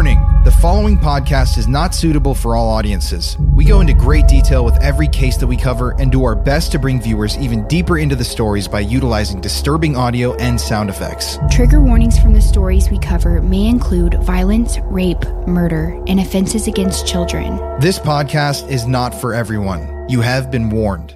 [0.00, 3.36] Warning the following podcast is not suitable for all audiences.
[3.54, 6.72] We go into great detail with every case that we cover and do our best
[6.72, 11.38] to bring viewers even deeper into the stories by utilizing disturbing audio and sound effects.
[11.50, 17.06] Trigger warnings from the stories we cover may include violence, rape, murder, and offenses against
[17.06, 17.58] children.
[17.78, 20.06] This podcast is not for everyone.
[20.08, 21.12] You have been warned.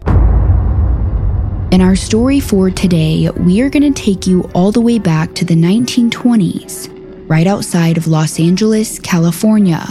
[1.73, 5.33] In our story for today, we are going to take you all the way back
[5.37, 6.94] to the 1920s
[7.27, 9.87] right outside of Los Angeles, California.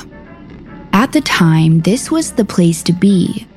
[0.94, 3.48] At the time, this was the place to be.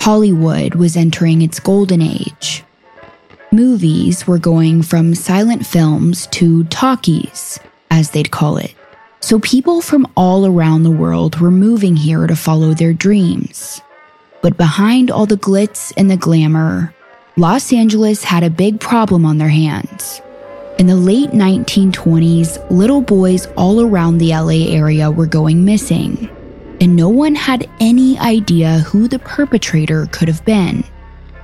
[0.00, 2.62] Hollywood was entering its golden age.
[3.50, 7.58] Movies were going from silent films to talkies,
[7.90, 8.74] as they'd call it.
[9.20, 13.80] So people from all around the world were moving here to follow their dreams.
[14.42, 16.94] But behind all the glitz and the glamour,
[17.38, 20.20] Los Angeles had a big problem on their hands.
[20.76, 26.28] In the late 1920s, little boys all around the LA area were going missing,
[26.80, 30.82] and no one had any idea who the perpetrator could have been.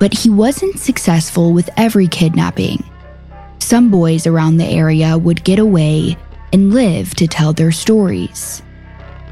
[0.00, 2.82] But he wasn't successful with every kidnapping.
[3.60, 6.16] Some boys around the area would get away
[6.52, 8.62] and live to tell their stories.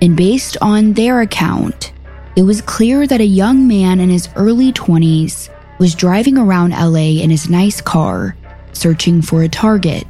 [0.00, 1.92] And based on their account,
[2.36, 5.48] it was clear that a young man in his early 20s
[5.80, 8.36] was driving around LA in his nice car
[8.78, 10.06] searching for a target.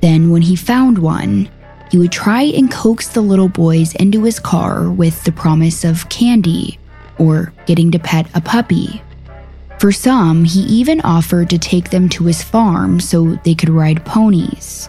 [0.00, 1.48] Then, when he found one,
[1.90, 6.08] he would try and coax the little boys into his car with the promise of
[6.08, 6.78] candy
[7.18, 9.02] or getting to pet a puppy.
[9.78, 14.04] For some, he even offered to take them to his farm so they could ride
[14.06, 14.88] ponies.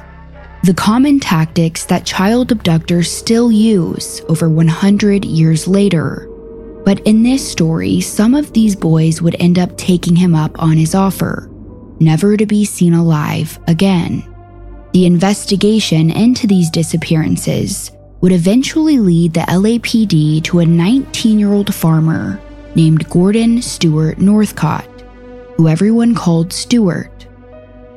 [0.63, 6.29] The common tactics that child abductors still use over 100 years later.
[6.85, 10.77] But in this story, some of these boys would end up taking him up on
[10.77, 11.49] his offer
[12.03, 14.23] never to be seen alive again.
[14.93, 21.73] The investigation into these disappearances would eventually lead the LAPD to a 19 year old
[21.73, 22.39] farmer
[22.75, 24.87] named Gordon Stewart Northcott,
[25.55, 27.27] who everyone called Stewart.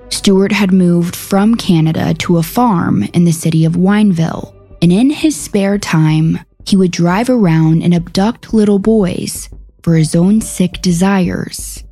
[0.08, 5.10] Stewart had moved from Canada to a farm in the city of Wineville, and in
[5.10, 9.48] his spare time, he would drive around and abduct little boys
[9.82, 11.84] for his own sick desires.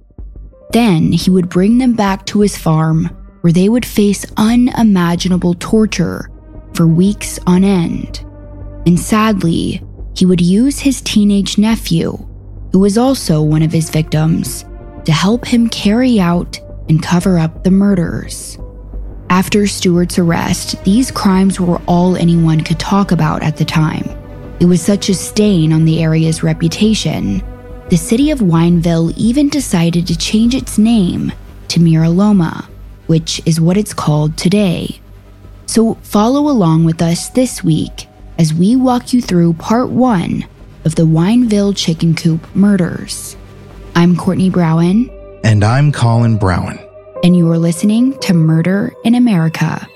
[0.74, 3.04] Then he would bring them back to his farm
[3.42, 6.28] where they would face unimaginable torture
[6.74, 8.24] for weeks on end.
[8.84, 9.80] And sadly,
[10.16, 12.18] he would use his teenage nephew,
[12.72, 14.64] who was also one of his victims,
[15.04, 16.58] to help him carry out
[16.88, 18.58] and cover up the murders.
[19.30, 24.08] After Stewart's arrest, these crimes were all anyone could talk about at the time.
[24.58, 27.44] It was such a stain on the area's reputation
[27.90, 31.32] the city of Wineville even decided to change its name
[31.68, 32.68] to Mira Loma,
[33.06, 35.00] which is what it's called today.
[35.66, 38.06] So follow along with us this week
[38.38, 40.46] as we walk you through part one
[40.84, 43.36] of the Wineville Chicken Coop murders.
[43.94, 45.10] I'm Courtney Browen.
[45.44, 46.80] And I'm Colin Browen.
[47.22, 49.86] And you are listening to Murder in America.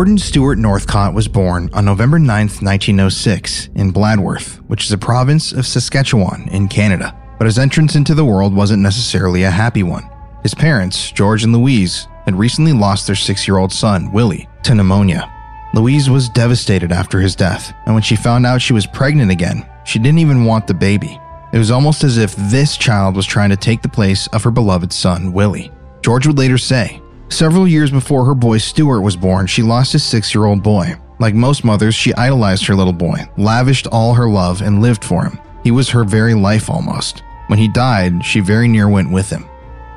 [0.00, 5.52] Gordon Stewart Northcott was born on November 9, 1906, in Bladworth, which is a province
[5.52, 7.14] of Saskatchewan in Canada.
[7.38, 10.08] But his entrance into the world wasn't necessarily a happy one.
[10.42, 14.74] His parents, George and Louise, had recently lost their six year old son, Willie, to
[14.74, 15.30] pneumonia.
[15.74, 19.68] Louise was devastated after his death, and when she found out she was pregnant again,
[19.84, 21.20] she didn't even want the baby.
[21.52, 24.50] It was almost as if this child was trying to take the place of her
[24.50, 25.70] beloved son, Willie.
[26.00, 30.00] George would later say, Several years before her boy Stewart was born, she lost a
[30.00, 30.96] six year old boy.
[31.20, 35.24] Like most mothers, she idolized her little boy, lavished all her love, and lived for
[35.24, 35.38] him.
[35.62, 37.22] He was her very life almost.
[37.46, 39.48] When he died, she very near went with him.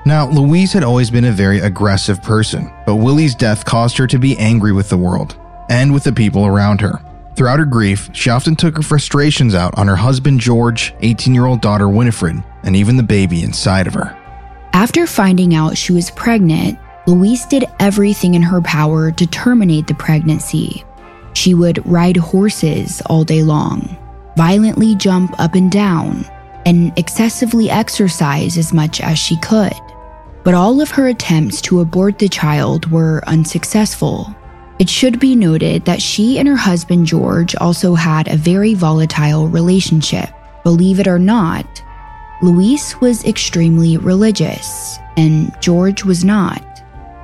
[0.06, 4.20] Now, Louise had always been a very aggressive person, but Willie's death caused her to
[4.20, 5.36] be angry with the world
[5.70, 7.02] and with the people around her.
[7.36, 11.46] Throughout her grief, she often took her frustrations out on her husband George, 18 year
[11.46, 14.16] old daughter Winifred, and even the baby inside of her.
[14.74, 19.94] After finding out she was pregnant, Louise did everything in her power to terminate the
[19.94, 20.86] pregnancy.
[21.34, 23.98] She would ride horses all day long,
[24.38, 26.26] violently jump up and down,
[26.66, 29.74] and excessively exercise as much as she could.
[30.44, 34.34] But all of her attempts to abort the child were unsuccessful.
[34.80, 39.48] It should be noted that she and her husband George also had a very volatile
[39.50, 40.30] relationship.
[40.64, 41.84] Believe it or not,
[42.42, 46.73] Louise was extremely religious, and George was not,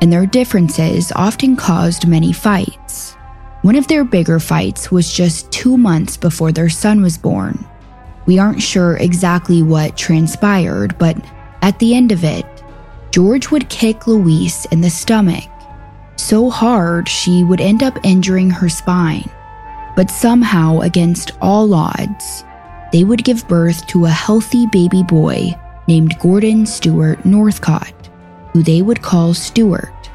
[0.02, 3.14] and their differences often caused many fights.
[3.62, 7.66] One of their bigger fights was just two months before their son was born.
[8.26, 11.18] We aren't sure exactly what transpired, but
[11.62, 12.46] at the end of it,
[13.12, 15.50] George would kick Louise in the stomach
[16.20, 19.28] so hard she would end up injuring her spine.
[19.96, 22.44] But somehow, against all odds,
[22.92, 25.58] they would give birth to a healthy baby boy
[25.88, 27.94] named Gordon Stewart Northcott,
[28.54, 30.10] who they would call Stewart.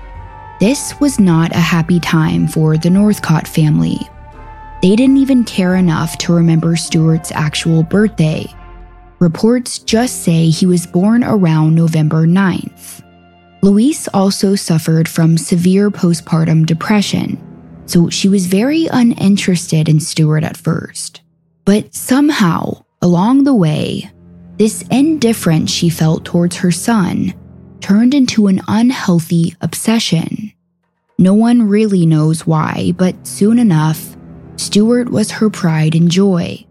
[0.61, 3.99] This was not a happy time for the Northcott family.
[4.83, 8.47] They didn't even care enough to remember Stewart's actual birthday.
[9.19, 13.03] Reports just say he was born around November 9th.
[13.63, 17.39] Louise also suffered from severe postpartum depression,
[17.87, 21.23] so she was very uninterested in Stewart at first.
[21.65, 24.11] But somehow, along the way,
[24.59, 27.33] this indifference she felt towards her son
[27.85, 30.51] turned into an unhealthy obsession.
[31.19, 34.17] No one really knows why, but soon enough,
[34.57, 36.65] Stewart was her pride and joy.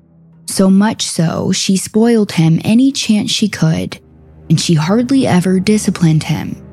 [0.48, 4.00] So much so, she spoiled him any chance she could,
[4.50, 6.66] and she hardly ever disciplined him.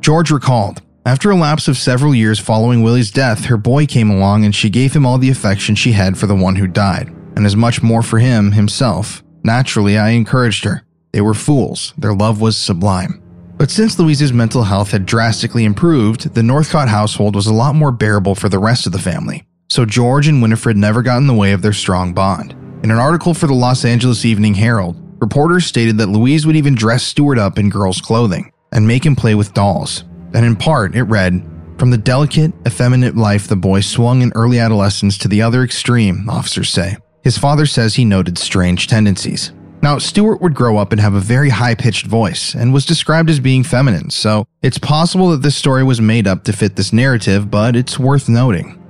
[0.00, 4.46] George recalled, after a lapse of several years following Willie's death, her boy came along
[4.46, 7.44] and she gave him all the affection she had for the one who died, and
[7.44, 9.22] as much more for him himself.
[9.44, 10.82] Naturally, I encouraged her.
[11.12, 13.22] They were fools, their love was sublime.
[13.58, 17.90] But since Louise's mental health had drastically improved, the Northcott household was a lot more
[17.90, 19.46] bearable for the rest of the family.
[19.68, 22.52] So George and Winifred never got in the way of their strong bond.
[22.82, 26.74] In an article for the Los Angeles Evening Herald, reporters stated that Louise would even
[26.74, 30.04] dress Stewart up in girls' clothing and make him play with dolls.
[30.34, 31.42] And in part, it read,
[31.78, 36.28] From the delicate, effeminate life the boy swung in early adolescence to the other extreme,
[36.28, 36.96] officers say.
[37.24, 39.52] His father says he noted strange tendencies.
[39.82, 43.30] Now, Stewart would grow up and have a very high pitched voice and was described
[43.30, 46.92] as being feminine, so it's possible that this story was made up to fit this
[46.92, 48.82] narrative, but it's worth noting.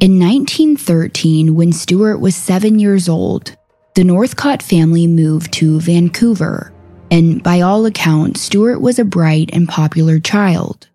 [0.00, 3.56] In 1913, when Stewart was seven years old,
[3.94, 6.72] the Northcott family moved to Vancouver,
[7.10, 10.88] and by all accounts, Stewart was a bright and popular child.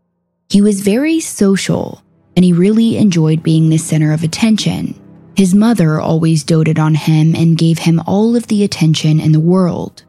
[0.49, 2.03] He was very social,
[2.35, 4.99] and he really enjoyed being the center of attention.
[5.39, 9.39] His mother always doted on him and gave him all of the attention in the
[9.39, 10.03] world.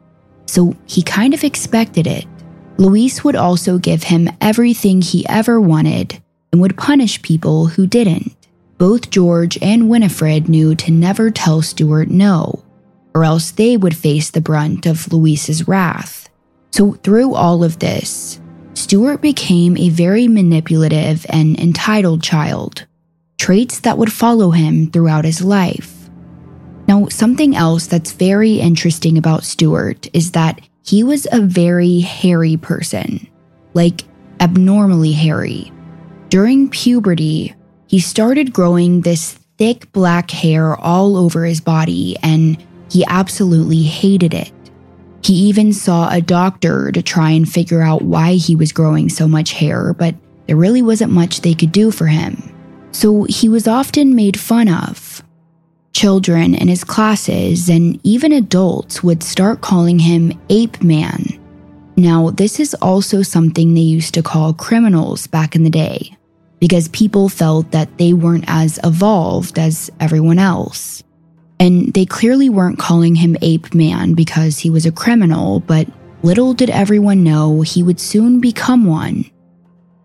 [0.45, 2.25] So he kind of expected it.
[2.77, 8.35] Louise would also give him everything he ever wanted and would punish people who didn't.
[8.77, 12.65] Both George and Winifred knew to never tell Stewart no,
[13.15, 16.27] or else they would face the brunt of Louise's wrath.
[16.71, 18.41] So, through all of this,
[18.73, 22.85] Stewart became a very manipulative and entitled child
[23.41, 26.07] traits that would follow him throughout his life.
[26.87, 32.55] Now, something else that's very interesting about Stewart is that he was a very hairy
[32.55, 33.27] person,
[33.73, 34.03] like
[34.39, 35.71] abnormally hairy.
[36.29, 37.55] During puberty,
[37.87, 44.35] he started growing this thick black hair all over his body, and he absolutely hated
[44.35, 44.51] it.
[45.23, 49.27] He even saw a doctor to try and figure out why he was growing so
[49.27, 50.13] much hair, but
[50.45, 52.50] there really wasn't much they could do for him
[52.91, 55.23] so he was often made fun of.
[55.93, 61.25] Children in his classes and even adults would start calling him Ape Man.
[61.97, 66.15] Now, this is also something they used to call criminals back in the day,
[66.59, 71.03] because people felt that they weren't as evolved as everyone else.
[71.59, 75.87] And they clearly weren't calling him Ape Man because he was a criminal, but
[76.23, 79.25] little did everyone know he would soon become one.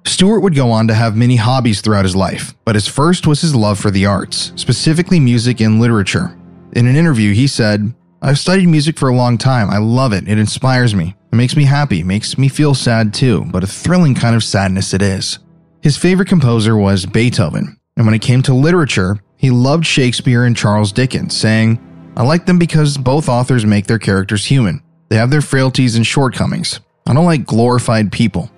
[0.07, 3.41] Stewart would go on to have many hobbies throughout his life, but his first was
[3.41, 6.39] his love for the arts, specifically music and literature.
[6.75, 9.69] In an interview, he said, I've studied music for a long time.
[9.69, 10.29] I love it.
[10.29, 11.15] It inspires me.
[11.33, 14.95] It makes me happy, makes me feel sad too, but a thrilling kind of sadness
[14.95, 15.41] it is.
[15.83, 20.57] His favorite composer was Beethoven, and when it came to literature, he loved Shakespeare and
[20.57, 21.79] Charles Dickens, saying,
[22.17, 24.83] I like them because both authors make their characters human.
[25.09, 26.81] They have their frailties and shortcomings.
[27.07, 28.51] I don't like glorified people.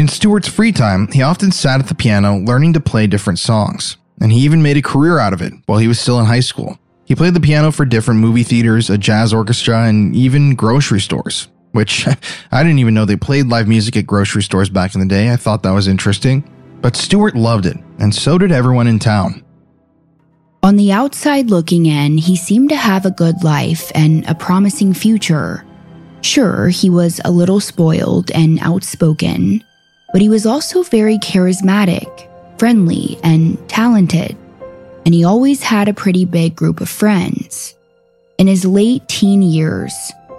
[0.00, 3.98] In Stewart's free time, he often sat at the piano learning to play different songs,
[4.18, 6.40] and he even made a career out of it while he was still in high
[6.40, 6.78] school.
[7.04, 11.48] He played the piano for different movie theaters, a jazz orchestra, and even grocery stores,
[11.72, 12.08] which
[12.50, 15.30] I didn't even know they played live music at grocery stores back in the day.
[15.30, 16.50] I thought that was interesting.
[16.80, 19.44] But Stewart loved it, and so did everyone in town.
[20.62, 24.94] On the outside looking in, he seemed to have a good life and a promising
[24.94, 25.62] future.
[26.22, 29.62] Sure, he was a little spoiled and outspoken,
[30.12, 34.36] but he was also very charismatic, friendly, and talented.
[35.04, 37.74] And he always had a pretty big group of friends.
[38.38, 39.92] In his late teen years,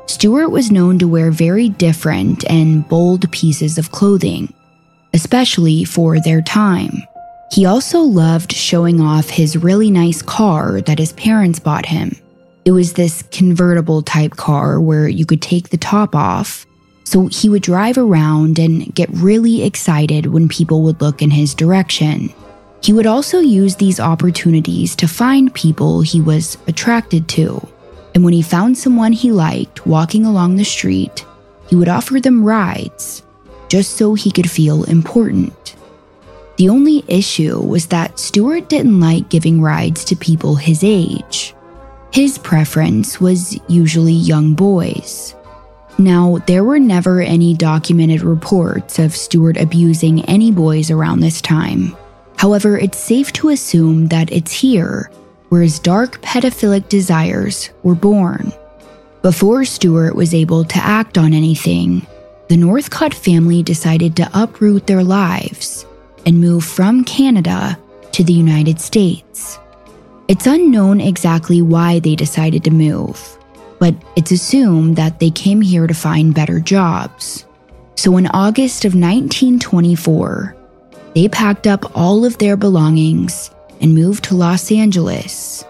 [0.08, 4.54] Stewart was known to wear very different and bold pieces of clothing,
[5.13, 6.92] especially for their time.
[7.51, 12.16] He also loved showing off his really nice car that his parents bought him.
[12.63, 16.66] It was this convertible type car where you could take the top off.
[17.03, 21.53] So he would drive around and get really excited when people would look in his
[21.53, 22.34] direction.
[22.81, 27.67] He would also use these opportunities to find people he was attracted to.
[28.13, 31.25] And when he found someone he liked walking along the street,
[31.67, 33.24] he would offer them rides
[33.70, 35.77] just so he could feel important.
[36.58, 41.55] The only issue was that Stewart didn't like giving rides to people his age.
[42.12, 45.34] His preference was usually young boys.
[46.01, 51.96] Now, there were never any documented reports of Stewart abusing any boys around this time.
[52.38, 55.12] However, it's safe to assume that it's here
[55.50, 58.51] where his dark pedophilic desires were born.
[59.22, 62.08] Before Stewart was able to act on anything,
[62.50, 65.86] the Northcott family decided to uproot their lives
[66.25, 67.77] and move from Canada
[68.13, 69.60] to the United States.
[70.27, 73.38] It's unknown exactly why they decided to move,
[73.81, 77.47] but it's assumed that they came here to find better jobs.
[77.95, 80.55] So in August of 1924,
[81.15, 83.50] they packed up all of their belongings
[83.81, 85.65] and moved to Los Angeles,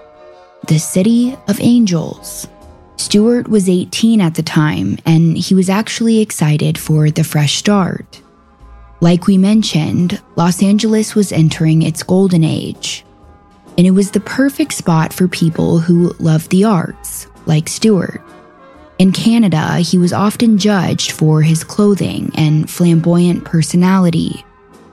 [0.67, 2.49] the city of angels.
[2.97, 8.21] Stewart was 18 at the time, and he was actually excited for the fresh start.
[8.99, 13.05] Like we mentioned, Los Angeles was entering its golden age,
[13.77, 18.21] and it was the perfect spot for people who loved the arts, like Stewart.
[18.99, 24.45] In Canada, he was often judged for his clothing and flamboyant personality,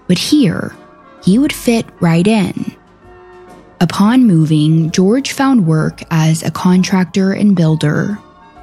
[0.07, 0.75] but here,
[1.23, 2.75] he would fit right in.
[3.81, 8.19] Upon moving, George found work as a contractor and builder.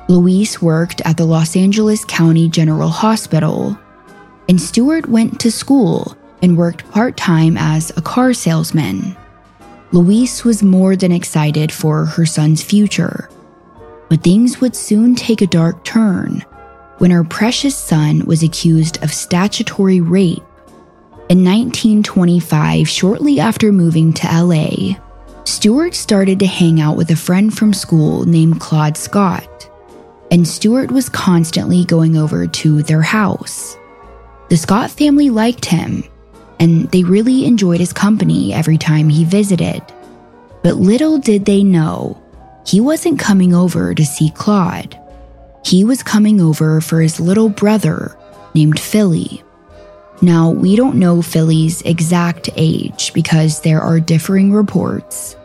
[0.09, 3.77] Louise worked at the Los Angeles County General Hospital,
[4.49, 9.15] and Stewart went to school and worked part time as a car salesman.
[9.91, 13.29] Louise was more than excited for her son's future.
[14.15, 16.45] But things would soon take a dark turn
[16.99, 20.41] when her precious son was accused of statutory rape.
[21.27, 24.95] In 1925, shortly after moving to LA,
[25.43, 29.69] Stewart started to hang out with a friend from school named Claude Scott,
[30.31, 33.75] and Stewart was constantly going over to their house.
[34.47, 36.05] The Scott family liked him,
[36.61, 39.83] and they really enjoyed his company every time he visited.
[40.63, 42.21] But little did they know,
[42.65, 44.99] he wasn't coming over to see Claude.
[45.63, 48.17] He was coming over for his little brother
[48.53, 49.43] named Philly.
[50.21, 55.35] Now, we don't know Philly's exact age because there are differing reports,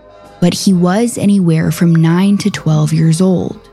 [0.41, 3.69] but he was anywhere from 9 to 12 years old.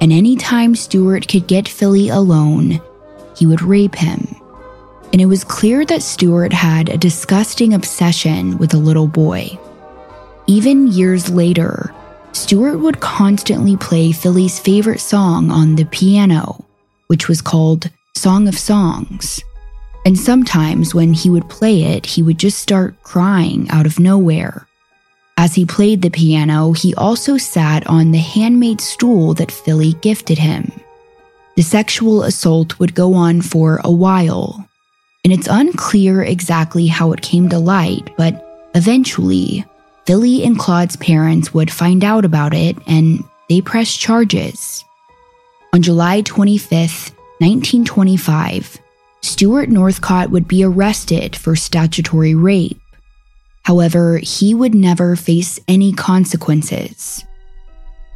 [0.00, 2.80] And anytime Stewart could get Philly alone,
[3.36, 4.36] he would rape him
[5.16, 9.58] and it was clear that Stewart had a disgusting obsession with a little boy.
[10.46, 11.94] Even years later,
[12.46, 16.64] Stewart would constantly play Philly's favorite song on the piano,
[17.08, 19.42] which was called Song of Songs.
[20.04, 24.68] And sometimes when he would play it, he would just start crying out of nowhere.
[25.36, 30.38] As he played the piano, he also sat on the handmade stool that Philly gifted
[30.38, 30.70] him.
[31.56, 34.68] The sexual assault would go on for a while,
[35.24, 39.64] and it's unclear exactly how it came to light, but eventually,
[40.06, 44.84] Philly and Claude's parents would find out about it and they pressed charges.
[45.72, 48.78] On July 25, 1925,
[49.22, 52.80] Stewart Northcott would be arrested for statutory rape.
[53.64, 57.24] However, he would never face any consequences.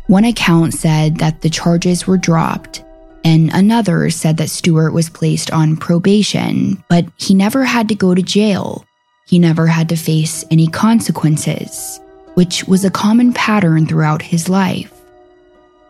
[0.07, 2.85] One account said that the charges were dropped
[3.25, 8.15] and another said that Stewart was placed on probation, but he never had to go
[8.15, 8.85] to jail.
[9.31, 12.01] He never had to face any consequences,
[12.35, 14.93] which was a common pattern throughout his life.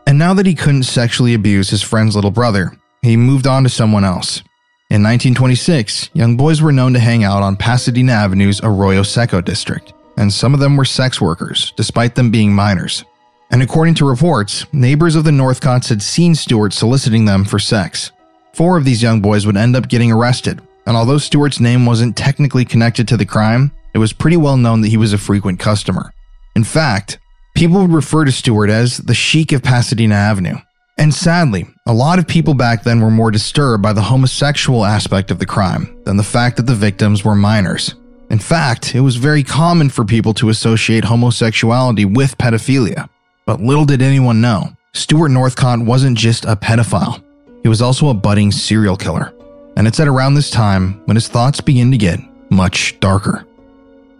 [0.06, 3.70] And now that he couldn't sexually abuse his friend's little brother, he moved on to
[3.70, 4.42] someone else.
[4.90, 9.94] In 1926, young boys were known to hang out on Pasadena Avenue's Arroyo Seco district,
[10.18, 13.06] and some of them were sex workers, despite them being minors.
[13.50, 18.12] And according to reports, neighbors of the Northcotts had seen Stewart soliciting them for sex.
[18.52, 22.16] Four of these young boys would end up getting arrested, and although Stewart's name wasn't
[22.16, 25.60] technically connected to the crime, it was pretty well known that he was a frequent
[25.60, 26.12] customer.
[26.56, 27.20] In fact,
[27.54, 30.56] people would refer to Stewart as the Sheik of Pasadena Avenue.
[30.98, 35.30] And sadly, a lot of people back then were more disturbed by the homosexual aspect
[35.30, 37.94] of the crime than the fact that the victims were minors.
[38.28, 43.08] In fact, it was very common for people to associate homosexuality with pedophilia.
[43.46, 47.22] But little did anyone know, Stewart Northcott wasn't just a pedophile,
[47.62, 49.32] he was also a budding serial killer.
[49.80, 52.20] And it's at around this time when his thoughts begin to get
[52.50, 53.46] much darker.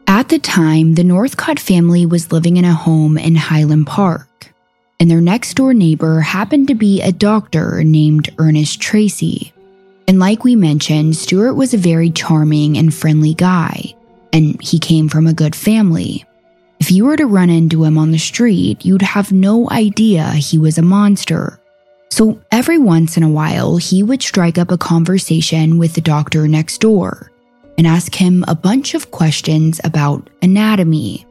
[0.07, 4.55] At the time, the Northcott family was living in a home in Highland Park,
[4.99, 9.53] and their next door neighbor happened to be a doctor named Ernest Tracy.
[10.09, 13.95] And like we mentioned, Stewart was a very charming and friendly guy,
[14.33, 16.25] and he came from a good family.
[16.79, 20.57] If you were to run into him on the street, you'd have no idea he
[20.57, 21.60] was a monster.
[22.11, 26.47] So every once in a while, he would strike up a conversation with the doctor
[26.49, 27.31] next door
[27.79, 31.25] and ask him a bunch of questions about anatomy.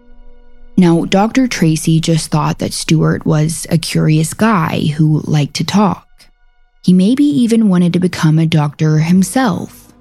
[0.77, 1.47] Now, Dr.
[1.47, 6.07] Tracy just thought that Stewart was a curious guy who liked to talk.
[6.83, 9.93] He maybe even wanted to become a doctor himself.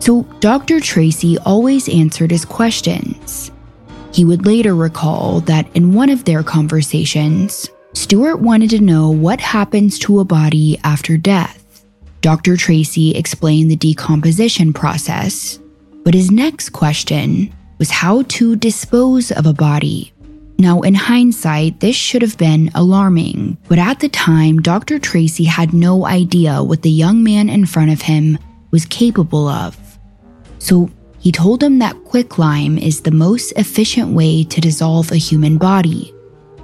[0.00, 0.80] So, Dr.
[0.80, 3.52] Tracy always answered his questions.
[4.12, 9.40] He would later recall that in one of their conversations, Stewart wanted to know what
[9.40, 11.84] happens to a body after death.
[12.20, 12.56] Dr.
[12.56, 15.58] Tracy explained the decomposition process
[16.06, 20.12] but his next question was how to dispose of a body.
[20.56, 25.00] Now, in hindsight, this should have been alarming, but at the time, Dr.
[25.00, 28.38] Tracy had no idea what the young man in front of him
[28.70, 29.98] was capable of.
[30.60, 30.88] So
[31.18, 36.14] he told him that quicklime is the most efficient way to dissolve a human body,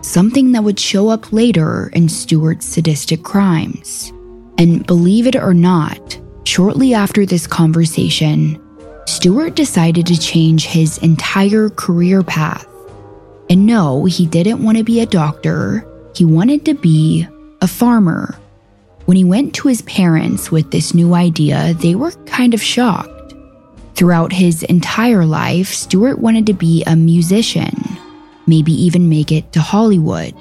[0.03, 4.13] something that would show up later in Stewart's sadistic crimes.
[4.59, 8.61] And believe it or not, shortly after this conversation,
[9.07, 12.67] Stewart decided to change his entire career path.
[13.49, 17.27] And no, he didn't want to be a doctor, he wanted to be
[17.61, 18.37] a farmer.
[19.07, 23.35] When he went to his parents with this new idea, they were kind of shocked.
[23.95, 27.75] Throughout his entire life, Stewart wanted to be a musician,
[28.47, 30.35] maybe even make it to Hollywood.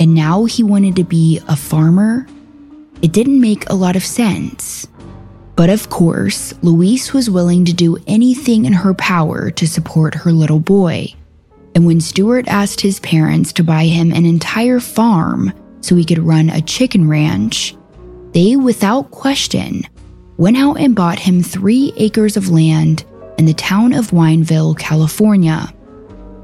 [0.00, 2.26] And now he wanted to be a farmer?
[3.02, 4.86] It didn't make a lot of sense.
[5.56, 10.30] But of course, Louise was willing to do anything in her power to support her
[10.30, 11.12] little boy.
[11.74, 16.18] And when Stewart asked his parents to buy him an entire farm so he could
[16.18, 17.76] run a chicken ranch,
[18.32, 19.82] they, without question,
[20.36, 23.04] went out and bought him three acres of land
[23.38, 25.72] in the town of Wineville, California.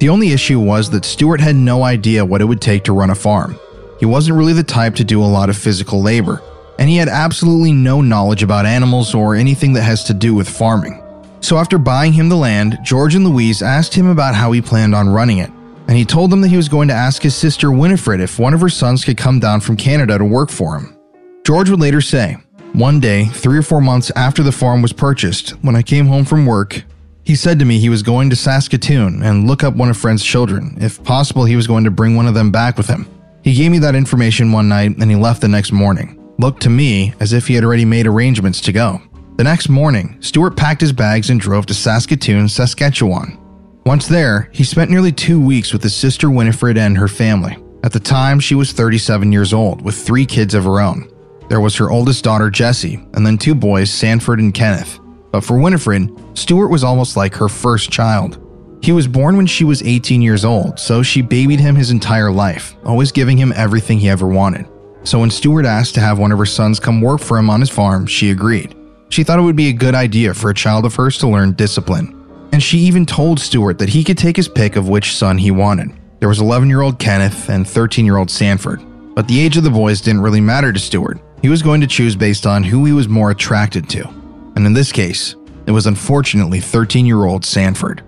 [0.04, 3.08] The only issue was that Stewart had no idea what it would take to run
[3.08, 3.58] a farm.
[3.98, 6.42] He wasn't really the type to do a lot of physical labor
[6.78, 10.46] and he had absolutely no knowledge about animals or anything that has to do with
[10.46, 11.02] farming.
[11.40, 14.94] So, after buying him the land, George and Louise asked him about how he planned
[14.94, 15.48] on running it,
[15.88, 18.52] and he told them that he was going to ask his sister Winifred if one
[18.52, 20.98] of her sons could come down from Canada to work for him.
[21.46, 22.36] George would later say,
[22.74, 26.26] One day, three or four months after the farm was purchased, when I came home
[26.26, 26.84] from work,
[27.24, 30.24] he said to me he was going to Saskatoon and look up one of Friend's
[30.24, 30.76] children.
[30.80, 33.06] If possible, he was going to bring one of them back with him.
[33.42, 36.70] He gave me that information one night and he left the next morning looked to
[36.70, 39.00] me as if he had already made arrangements to go.
[39.36, 43.38] The next morning, Stewart packed his bags and drove to Saskatoon, Saskatchewan.
[43.84, 47.56] Once there, he spent nearly two weeks with his sister Winifred and her family.
[47.82, 51.10] At the time, she was 37 years old, with three kids of her own.
[51.48, 54.98] There was her oldest daughter, Jessie, and then two boys, Sanford and Kenneth.
[55.34, 58.38] But for Winifred, Stewart was almost like her first child.
[58.80, 62.30] He was born when she was 18 years old, so she babied him his entire
[62.30, 64.68] life, always giving him everything he ever wanted.
[65.02, 67.58] So when Stewart asked to have one of her sons come work for him on
[67.58, 68.76] his farm, she agreed.
[69.08, 71.54] She thought it would be a good idea for a child of hers to learn
[71.54, 72.14] discipline.
[72.52, 75.50] And she even told Stewart that he could take his pick of which son he
[75.50, 75.90] wanted.
[76.20, 78.80] There was 11 year old Kenneth and 13 year old Sanford.
[79.16, 81.18] But the age of the boys didn't really matter to Stewart.
[81.42, 84.23] He was going to choose based on who he was more attracted to.
[84.56, 85.36] And in this case,
[85.66, 88.02] it was unfortunately 13 year old Sanford.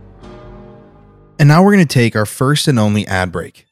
[1.38, 3.66] And now we're going to take our first and only ad break.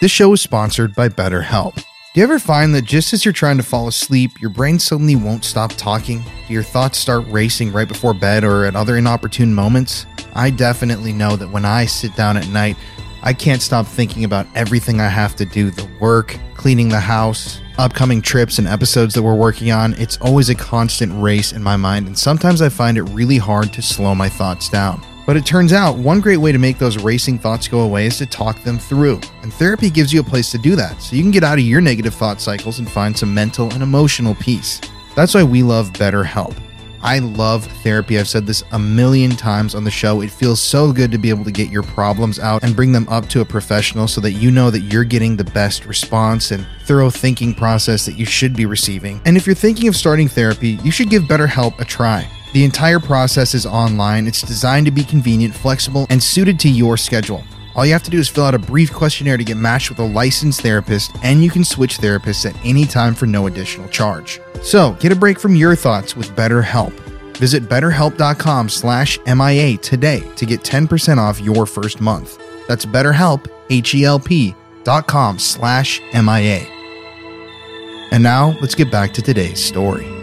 [0.00, 1.74] This show is sponsored by BetterHelp.
[1.74, 5.16] Do you ever find that just as you're trying to fall asleep, your brain suddenly
[5.16, 6.22] won't stop talking?
[6.46, 10.06] Do your thoughts start racing right before bed or at other inopportune moments?
[10.34, 12.76] I definitely know that when I sit down at night,
[13.22, 17.60] I can't stop thinking about everything I have to do the work, cleaning the house,
[17.76, 19.94] upcoming trips, and episodes that we're working on.
[19.94, 23.72] It's always a constant race in my mind, and sometimes I find it really hard
[23.72, 25.04] to slow my thoughts down.
[25.26, 28.16] But it turns out one great way to make those racing thoughts go away is
[28.18, 29.20] to talk them through.
[29.42, 31.64] And therapy gives you a place to do that, so you can get out of
[31.64, 34.80] your negative thought cycles and find some mental and emotional peace.
[35.14, 36.56] That's why we love BetterHelp.
[37.02, 38.18] I love therapy.
[38.18, 40.20] I've said this a million times on the show.
[40.20, 43.08] It feels so good to be able to get your problems out and bring them
[43.08, 46.66] up to a professional so that you know that you're getting the best response and
[46.84, 49.20] thorough thinking process that you should be receiving.
[49.24, 52.28] And if you're thinking of starting therapy, you should give BetterHelp a try.
[52.52, 54.26] The entire process is online.
[54.26, 57.44] It's designed to be convenient, flexible, and suited to your schedule.
[57.78, 60.00] All you have to do is fill out a brief questionnaire to get matched with
[60.00, 64.40] a licensed therapist, and you can switch therapists at any time for no additional charge.
[64.62, 66.90] So, get a break from your thoughts with BetterHelp.
[67.36, 72.42] Visit betterhelp.com/mia today to get 10% off your first month.
[72.66, 76.66] That's BetterHelp, H-E-L-P dot com slash MIA.
[78.10, 80.17] And now, let's get back to today's story.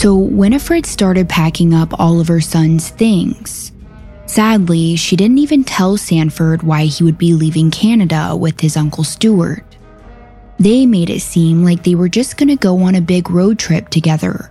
[0.00, 3.70] So Winifred started packing up all of her son's things.
[4.24, 9.04] Sadly, she didn't even tell Sanford why he would be leaving Canada with his Uncle
[9.04, 9.62] Stewart.
[10.58, 13.58] They made it seem like they were just going to go on a big road
[13.58, 14.50] trip together.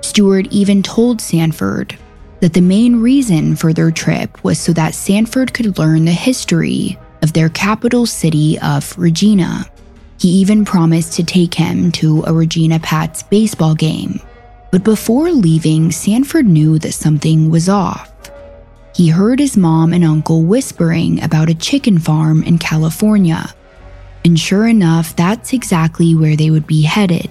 [0.00, 1.96] Stewart even told Sanford
[2.40, 6.98] that the main reason for their trip was so that Sanford could learn the history
[7.22, 9.64] of their capital city of Regina.
[10.18, 14.20] He even promised to take him to a Regina Pats baseball game.
[14.70, 18.12] But before leaving, Sanford knew that something was off.
[18.94, 23.54] He heard his mom and uncle whispering about a chicken farm in California.
[24.24, 27.30] And sure enough, that's exactly where they would be headed.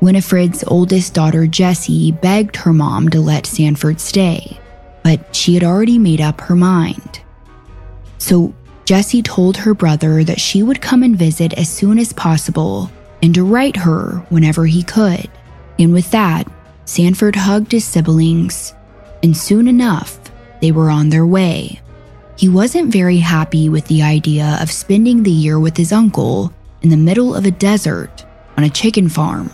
[0.00, 4.58] Winifred's oldest daughter, Jessie, begged her mom to let Sanford stay,
[5.02, 7.20] but she had already made up her mind.
[8.18, 12.90] So Jessie told her brother that she would come and visit as soon as possible
[13.22, 15.28] and to write her whenever he could.
[15.78, 16.50] And with that,
[16.84, 18.74] Sanford hugged his siblings,
[19.22, 20.18] and soon enough,
[20.60, 21.80] they were on their way.
[22.36, 26.90] He wasn't very happy with the idea of spending the year with his uncle in
[26.90, 28.24] the middle of a desert
[28.56, 29.50] on a chicken farm.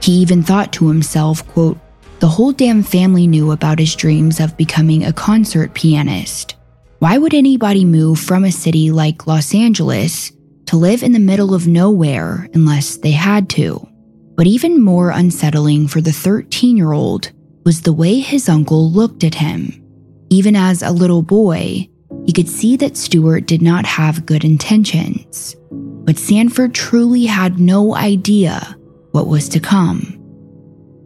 [0.00, 1.78] He even thought to himself, quote,
[2.20, 6.54] the whole damn family knew about his dreams of becoming a concert pianist.
[6.98, 10.32] Why would anybody move from a city like Los Angeles
[10.66, 13.86] to live in the middle of nowhere unless they had to?
[14.36, 17.32] But even more unsettling for the 13 year old
[17.64, 19.82] was the way his uncle looked at him.
[20.30, 21.88] Even as a little boy,
[22.26, 25.56] he could see that Stewart did not have good intentions.
[25.70, 28.76] But Sanford truly had no idea
[29.12, 30.12] what was to come.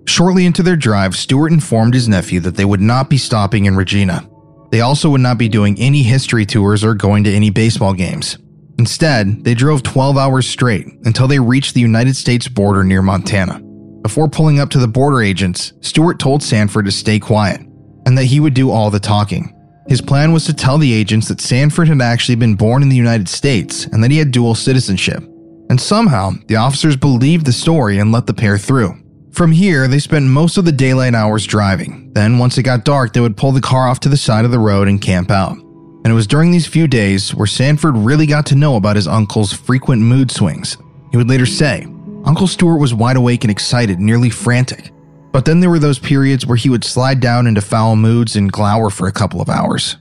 [0.06, 3.76] Shortly into their drive, Stewart informed his nephew that they would not be stopping in
[3.76, 4.28] Regina.
[4.70, 8.36] They also would not be doing any history tours or going to any baseball games.
[8.80, 13.60] Instead, they drove 12 hours straight until they reached the United States border near Montana.
[14.00, 17.60] Before pulling up to the border agents, Stewart told Sanford to stay quiet
[18.06, 19.54] and that he would do all the talking.
[19.86, 22.96] His plan was to tell the agents that Sanford had actually been born in the
[22.96, 25.22] United States and that he had dual citizenship.
[25.68, 28.98] And somehow, the officers believed the story and let the pair through.
[29.30, 32.14] From here, they spent most of the daylight hours driving.
[32.14, 34.52] Then, once it got dark, they would pull the car off to the side of
[34.52, 35.58] the road and camp out.
[36.02, 39.06] And it was during these few days where Sanford really got to know about his
[39.06, 40.78] uncle's frequent mood swings.
[41.10, 41.86] He would later say,
[42.24, 44.92] Uncle Stewart was wide awake and excited, nearly frantic.
[45.32, 48.50] But then there were those periods where he would slide down into foul moods and
[48.50, 49.96] glower for a couple of hours.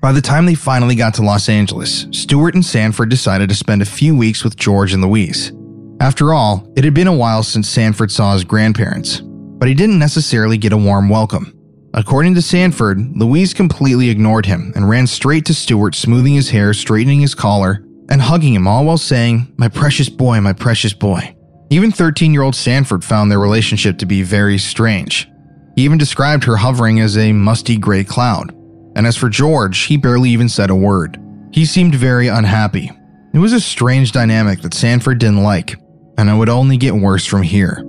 [0.00, 3.82] By the time they finally got to Los Angeles, Stewart and Sanford decided to spend
[3.82, 5.52] a few weeks with George and Louise.
[6.00, 9.98] After all, it had been a while since Sanford saw his grandparents, but he didn't
[9.98, 11.59] necessarily get a warm welcome.
[11.92, 16.72] According to Sanford, Louise completely ignored him and ran straight to Stewart, smoothing his hair,
[16.72, 21.34] straightening his collar, and hugging him, all while saying, My precious boy, my precious boy.
[21.68, 25.28] Even 13 year old Sanford found their relationship to be very strange.
[25.74, 28.54] He even described her hovering as a musty gray cloud.
[28.94, 31.20] And as for George, he barely even said a word.
[31.52, 32.90] He seemed very unhappy.
[33.34, 35.76] It was a strange dynamic that Sanford didn't like,
[36.18, 37.84] and it would only get worse from here.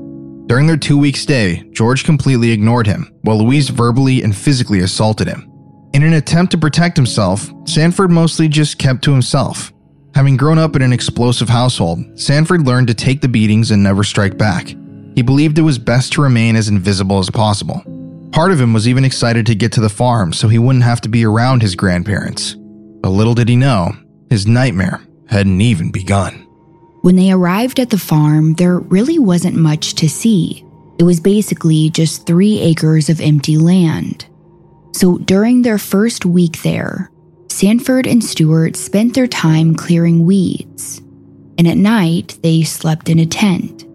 [0.52, 5.26] During their two week stay, George completely ignored him, while Louise verbally and physically assaulted
[5.26, 5.50] him.
[5.94, 9.72] In an attempt to protect himself, Sanford mostly just kept to himself.
[10.14, 14.04] Having grown up in an explosive household, Sanford learned to take the beatings and never
[14.04, 14.76] strike back.
[15.16, 17.82] He believed it was best to remain as invisible as possible.
[18.34, 21.00] Part of him was even excited to get to the farm so he wouldn't have
[21.00, 22.58] to be around his grandparents.
[23.00, 23.94] But little did he know,
[24.30, 26.46] his nightmare hadn't even begun.
[27.02, 30.64] When they arrived at the farm, there really wasn't much to see.
[31.00, 34.28] It was basically just three acres of empty land.
[34.94, 37.12] So during their first week there,
[37.50, 41.00] Sanford and Stewart spent their time clearing weeds.
[41.58, 43.86] And at night, they slept in a tent,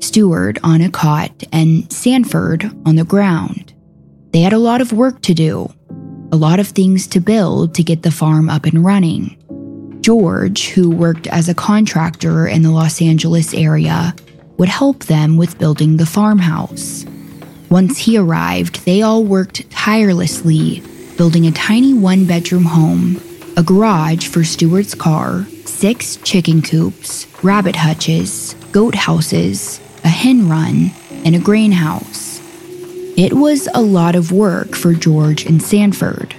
[0.00, 3.74] Stewart on a cot and Sanford on the ground.
[4.32, 5.72] They had a lot of work to do,
[6.32, 9.36] a lot of things to build to get the farm up and running.
[10.04, 14.14] George, who worked as a contractor in the Los Angeles area,
[14.58, 17.06] would help them with building the farmhouse.
[17.70, 20.82] Once he arrived, they all worked tirelessly,
[21.16, 23.18] building a tiny one bedroom home,
[23.56, 30.90] a garage for Stewart's car, six chicken coops, rabbit hutches, goat houses, a hen run,
[31.24, 32.42] and a grain house.
[33.16, 36.34] It was a lot of work for George and Sanford.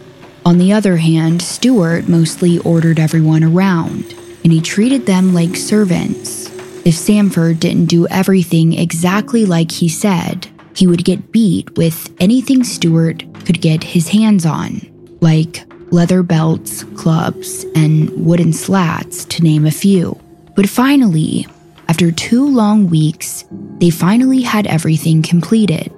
[0.45, 6.51] On the other hand, Stewart mostly ordered everyone around, and he treated them like servants.
[6.85, 12.63] If Sanford didn't do everything exactly like he said, he would get beat with anything
[12.63, 14.81] Stewart could get his hands on,
[15.19, 20.15] like leather belts, clubs, and wooden slats, to name a few.
[20.55, 21.47] But finally,
[21.87, 23.45] after two long weeks,
[23.79, 25.94] they finally had everything completed.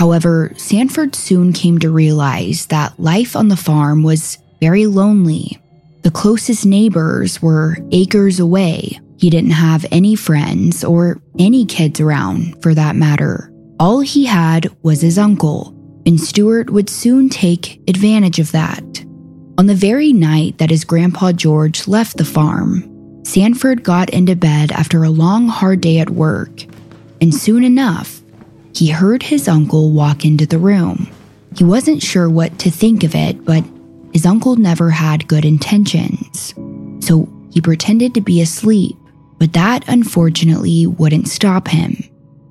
[0.00, 5.60] However, Sanford soon came to realize that life on the farm was very lonely.
[6.04, 8.98] The closest neighbors were acres away.
[9.18, 13.52] He didn't have any friends or any kids around, for that matter.
[13.78, 15.74] All he had was his uncle,
[16.06, 19.04] and Stewart would soon take advantage of that.
[19.58, 24.72] On the very night that his grandpa George left the farm, Sanford got into bed
[24.72, 26.64] after a long, hard day at work,
[27.20, 28.19] and soon enough,
[28.74, 31.08] he heard his uncle walk into the room.
[31.56, 33.64] He wasn't sure what to think of it, but
[34.12, 36.54] his uncle never had good intentions.
[37.04, 38.96] So he pretended to be asleep,
[39.38, 41.96] but that unfortunately wouldn't stop him.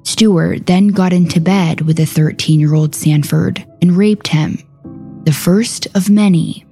[0.04, 4.58] Stewart then got into bed with a 13 year old Sanford and raped him,
[5.24, 6.66] the first of many.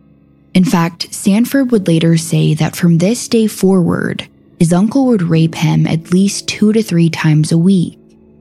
[0.54, 4.28] In fact, Sanford would later say that from this day forward,
[4.60, 7.97] his uncle would rape him at least two to three times a week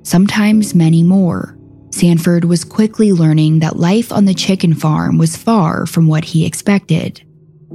[0.07, 1.59] sometimes many more.
[1.91, 6.47] Sanford was quickly learning that life on the chicken farm was far from what he
[6.47, 7.23] expected.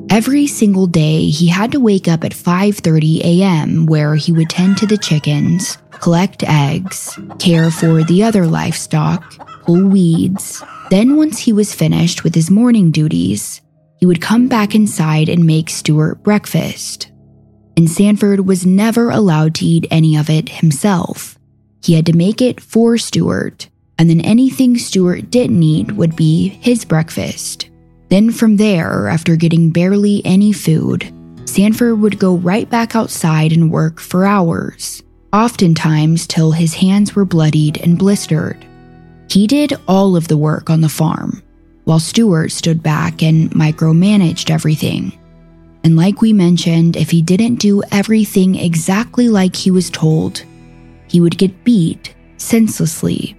[0.10, 3.86] Every single day, he had to wake up at 5:30 a.m.
[3.86, 9.22] where he would tend to the chickens, collect eggs, care for the other livestock,
[9.65, 10.63] pull weeds.
[10.89, 13.62] Then once he was finished with his morning duties,
[14.00, 17.12] he would come back inside and make Stewart breakfast.
[17.76, 21.38] And Sanford was never allowed to eat any of it himself.
[21.84, 23.67] He had to make it for Stewart,
[23.98, 27.70] and then anything Stewart didn't eat would be his breakfast.
[28.10, 31.12] Then from there, after getting barely any food,
[31.46, 35.02] Sanford would go right back outside and work for hours,
[35.34, 38.65] oftentimes till his hands were bloodied and blistered.
[39.30, 41.41] He did all of the work on the farm,
[41.86, 45.17] while Stewart stood back and micromanaged everything.
[45.84, 50.44] And like we mentioned, if he didn't do everything exactly like he was told,
[51.12, 53.36] he would get beat senselessly.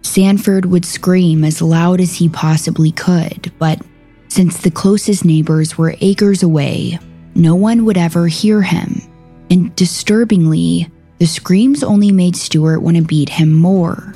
[0.00, 3.82] Sanford would scream as loud as he possibly could, but
[4.28, 6.98] since the closest neighbors were acres away,
[7.34, 9.02] no one would ever hear him.
[9.50, 14.14] And disturbingly, the screams only made Stewart want to beat him more.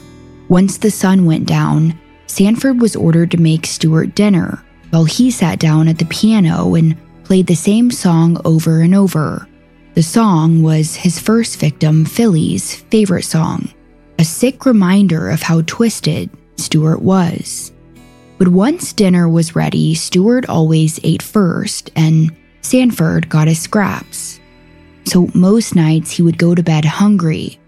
[0.49, 5.59] Once the sun went down, Sanford was ordered to make Stewart dinner, while he sat
[5.59, 9.47] down at the piano and played the same song over and over
[9.97, 13.71] the song was his first victim, Philly's, favorite song,
[14.19, 16.29] a sick reminder of how twisted
[16.59, 17.73] Stewart was.
[18.37, 24.39] But once dinner was ready, Stewart always ate first, and Sanford got his scraps.
[25.07, 27.59] So most nights he would go to bed hungry,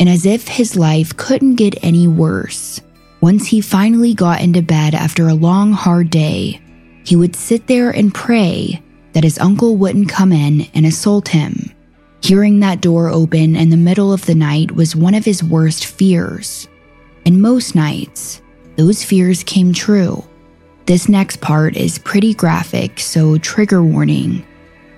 [0.00, 2.80] and as if his life couldn't get any worse.
[3.20, 6.60] Once he finally got into bed after a long, hard day,
[7.04, 8.82] he would sit there and pray
[9.18, 11.74] that his uncle wouldn't come in and assault him.
[12.22, 15.86] Hearing that door open in the middle of the night was one of his worst
[15.86, 16.68] fears.
[17.26, 18.40] And most nights,
[18.76, 20.24] those fears came true.
[20.86, 24.46] This next part is pretty graphic, so trigger warning.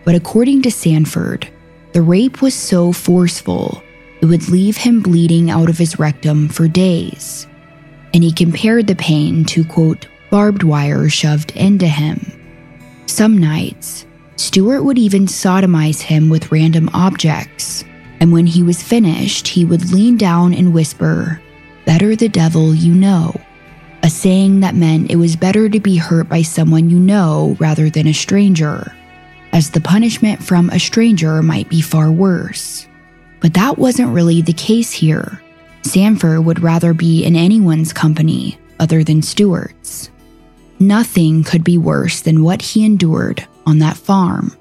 [0.04, 1.48] But according to Sanford,
[1.94, 3.82] the rape was so forceful,
[4.20, 7.46] it would leave him bleeding out of his rectum for days.
[8.12, 12.36] And he compared the pain to, quote, barbed wire shoved into him.
[13.06, 14.06] Some nights,
[14.40, 17.84] Stewart would even sodomize him with random objects.
[18.20, 21.42] And when he was finished, he would lean down and whisper,
[21.84, 23.38] Better the devil you know.
[24.02, 27.90] A saying that meant it was better to be hurt by someone you know rather
[27.90, 28.90] than a stranger,
[29.52, 32.88] as the punishment from a stranger might be far worse.
[33.40, 35.42] But that wasn't really the case here.
[35.82, 40.10] Sanford would rather be in anyone's company other than Stewart's.
[40.78, 44.56] Nothing could be worse than what he endured on that farm.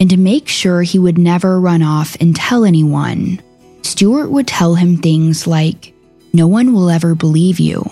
[0.00, 3.40] And to make sure he would never run off and tell anyone,
[3.82, 5.92] Stewart would tell him things like,
[6.32, 7.84] No one will ever believe you.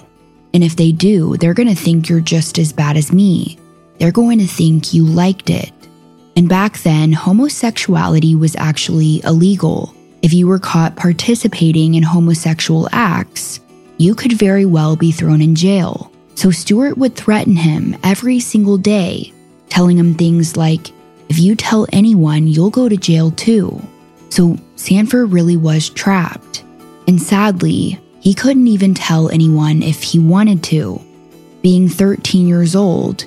[0.55, 3.59] And if they do, they're going to think you're just as bad as me.
[3.99, 5.73] They're going to think you liked it.
[6.37, 9.95] And back then, homosexuality was actually illegal.
[10.23, 13.61] If you were caught participating in homosexual acts,
[13.99, 16.13] you could very well be thrown in jail.
[16.35, 19.33] So Stewart would threaten him every single day,
[19.68, 20.92] telling him things like,
[21.29, 23.81] If you tell anyone, you'll go to jail too.
[24.31, 26.64] So Sanford really was trapped.
[27.09, 31.00] And sadly, he couldn't even tell anyone if he wanted to.
[31.62, 33.24] Being 13 years old,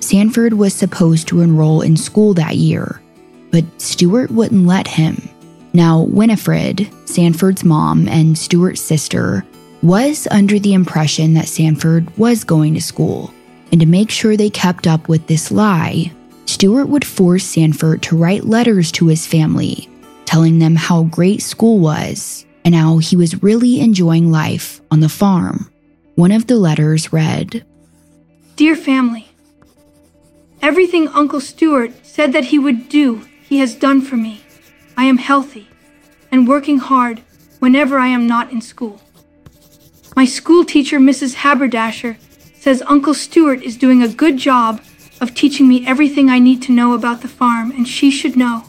[0.00, 3.02] Sanford was supposed to enroll in school that year,
[3.50, 5.28] but Stewart wouldn't let him.
[5.74, 9.44] Now, Winifred, Sanford's mom and Stewart's sister,
[9.82, 13.32] was under the impression that Sanford was going to school.
[13.70, 16.12] And to make sure they kept up with this lie,
[16.46, 19.88] Stewart would force Sanford to write letters to his family,
[20.24, 25.08] telling them how great school was and how he was really enjoying life on the
[25.08, 25.70] farm.
[26.14, 27.64] One of the letters read
[28.56, 29.28] Dear family,
[30.60, 34.40] everything Uncle Stewart said that he would do, he has done for me.
[34.96, 35.68] I am healthy
[36.32, 37.20] and working hard
[37.60, 39.00] whenever I am not in school.
[40.16, 41.34] My school teacher, Mrs.
[41.34, 42.16] Haberdasher,
[42.68, 44.82] says Uncle Stewart is doing a good job
[45.22, 48.66] of teaching me everything I need to know about the farm, and she should know,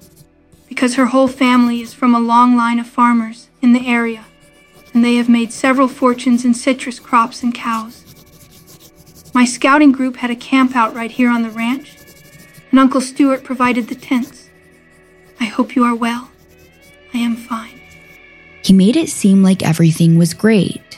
[0.69, 4.23] because her whole family is from a long line of farmers in the area,
[4.93, 8.05] and they have made several fortunes in citrus crops and cows.
[9.33, 11.97] My scouting group had a camp out right here on the ranch,
[12.71, 14.49] and Uncle Stewart provided the tents.
[15.41, 16.31] I hope you are well.
[17.13, 17.81] I am fine.
[18.63, 20.88] He made it seem like everything was great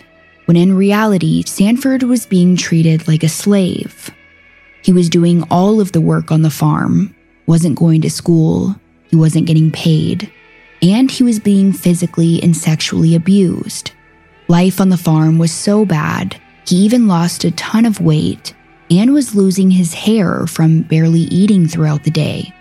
[0.46, 4.10] when in reality, Sanford was being treated like a slave.
[4.84, 8.76] He was doing all of the work on the farm, wasn't going to school,
[9.10, 10.32] he wasn't getting paid,
[10.82, 13.92] and he was being physically and sexually abused.
[14.48, 18.54] Life on the farm was so bad, he even lost a ton of weight
[18.90, 22.54] and was losing his hair from barely eating throughout the day.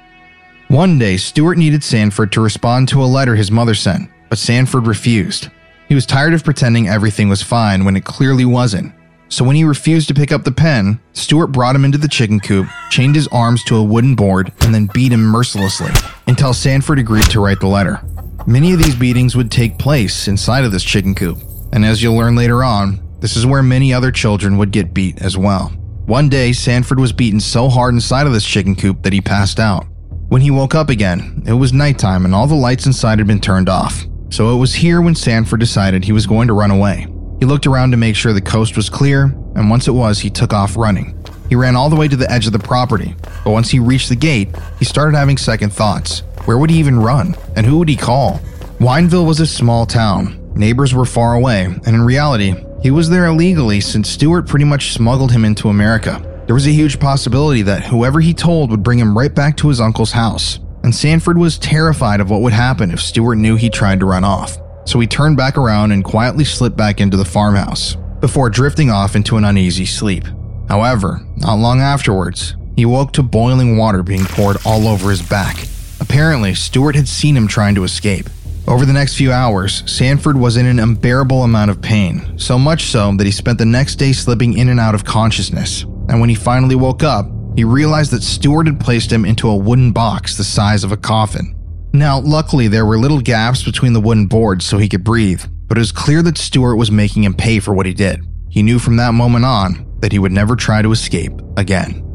[0.69, 4.87] One day, Stewart needed Sanford to respond to a letter his mother sent, but Sanford
[4.87, 5.49] refused.
[5.91, 8.95] He was tired of pretending everything was fine when it clearly wasn't.
[9.29, 12.39] So when he refused to pick up the pen, Stewart brought him into the chicken
[12.39, 15.91] coop, chained his arms to a wooden board, and then beat him mercilessly
[16.29, 18.01] until Sanford agreed to write the letter.
[18.47, 21.39] Many of these beatings would take place inside of this chicken coop,
[21.73, 25.21] and as you'll learn later on, this is where many other children would get beat
[25.21, 25.71] as well.
[26.07, 29.59] One day, Sanford was beaten so hard inside of this chicken coop that he passed
[29.59, 29.87] out.
[30.29, 33.41] When he woke up again, it was nighttime and all the lights inside had been
[33.41, 34.07] turned off.
[34.31, 37.09] So it was here when Sanford decided he was going to run away.
[37.41, 40.31] He looked around to make sure the coast was clear, and once it was, he
[40.31, 41.19] took off running.
[41.49, 44.09] He ran all the way to the edge of the property, but once he reached
[44.09, 46.23] the gate, he started having second thoughts.
[46.45, 47.35] Where would he even run?
[47.57, 48.41] And who would he call?
[48.79, 50.53] Wineville was a small town.
[50.55, 54.93] Neighbors were far away, and in reality, he was there illegally since Stewart pretty much
[54.93, 56.25] smuggled him into America.
[56.47, 59.69] There was a huge possibility that whoever he told would bring him right back to
[59.69, 60.61] his uncle's house
[60.91, 64.25] and Sanford was terrified of what would happen if Stewart knew he tried to run
[64.25, 64.59] off.
[64.87, 69.15] So he turned back around and quietly slipped back into the farmhouse before drifting off
[69.15, 70.25] into an uneasy sleep.
[70.69, 75.65] However, not long afterwards, he woke to boiling water being poured all over his back.
[76.01, 78.29] Apparently, Stewart had seen him trying to escape.
[78.67, 82.87] Over the next few hours, Sanford was in an unbearable amount of pain, so much
[82.87, 85.83] so that he spent the next day slipping in and out of consciousness.
[86.09, 89.57] And when he finally woke up, he realized that Stewart had placed him into a
[89.57, 91.57] wooden box the size of a coffin.
[91.93, 95.77] Now, luckily, there were little gaps between the wooden boards so he could breathe, but
[95.77, 98.25] it was clear that Stewart was making him pay for what he did.
[98.49, 102.07] He knew from that moment on that he would never try to escape again.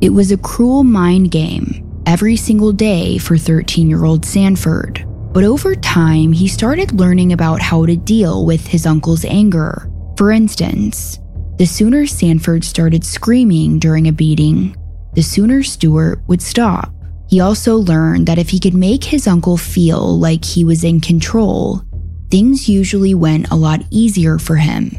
[0.00, 5.06] It was a cruel mind game every single day for 13 year old Sanford.
[5.32, 9.88] But over time, he started learning about how to deal with his uncle's anger.
[10.16, 11.19] For instance,
[11.60, 14.74] the sooner Sanford started screaming during a beating,
[15.12, 16.90] the sooner Stewart would stop.
[17.28, 21.02] He also learned that if he could make his uncle feel like he was in
[21.02, 21.82] control,
[22.30, 24.90] things usually went a lot easier for him.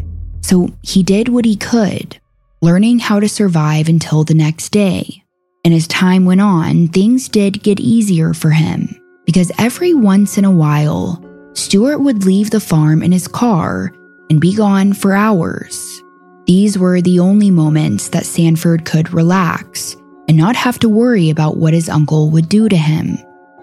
[0.41, 2.21] So he did what he could,
[2.61, 5.23] learning how to survive until the next day.
[5.65, 10.45] And as time went on, things did get easier for him because every once in
[10.45, 13.91] a while, Stewart would leave the farm in his car
[14.29, 16.03] and be gone for hours.
[16.51, 19.95] These were the only moments that Sanford could relax
[20.27, 23.17] and not have to worry about what his uncle would do to him.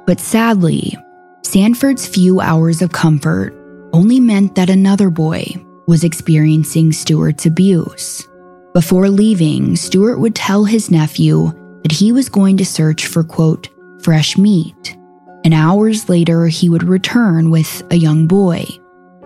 [0.07, 0.97] But sadly,
[1.45, 3.55] Sanford's few hours of comfort
[3.93, 5.45] only meant that another boy
[5.87, 8.27] was experiencing Stewart's abuse.
[8.73, 13.69] Before leaving, Stewart would tell his nephew that he was going to search for, quote,
[14.01, 14.97] fresh meat.
[15.45, 18.65] And hours later, he would return with a young boy.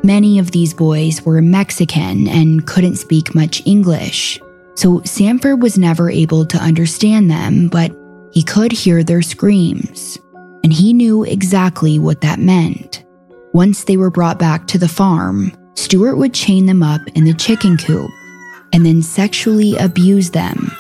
[0.04, 4.40] Many of these boys were Mexican and couldn't speak much English.
[4.74, 7.94] So Sanford was never able to understand them, but
[8.32, 10.18] he could hear their screams.
[10.64, 13.04] And he knew exactly what that meant.
[13.52, 17.34] Once they were brought back to the farm, Stewart would chain them up in the
[17.34, 18.10] chicken coop
[18.72, 20.72] and then sexually abuse them,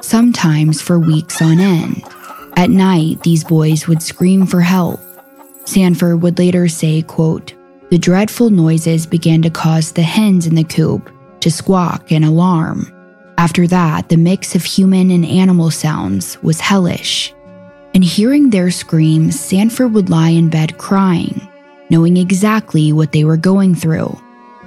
[0.00, 2.02] sometimes for weeks on end.
[2.56, 5.00] At night, these boys would scream for help.
[5.64, 7.54] Sanford would later say, quote,
[7.92, 12.90] The dreadful noises began to cause the hens in the coop to squawk and alarm.
[13.36, 17.34] After that, the mix of human and animal sounds was hellish.
[17.92, 21.46] And hearing their screams, Sanford would lie in bed crying,
[21.90, 24.18] knowing exactly what they were going through.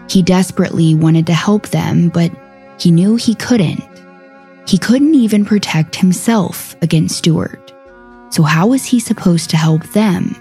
[0.08, 2.32] He desperately wanted to help them, but
[2.80, 3.84] he knew he couldn't.
[4.68, 7.74] He couldn't even protect himself against Stewart.
[8.30, 10.36] So, how was he supposed to help them?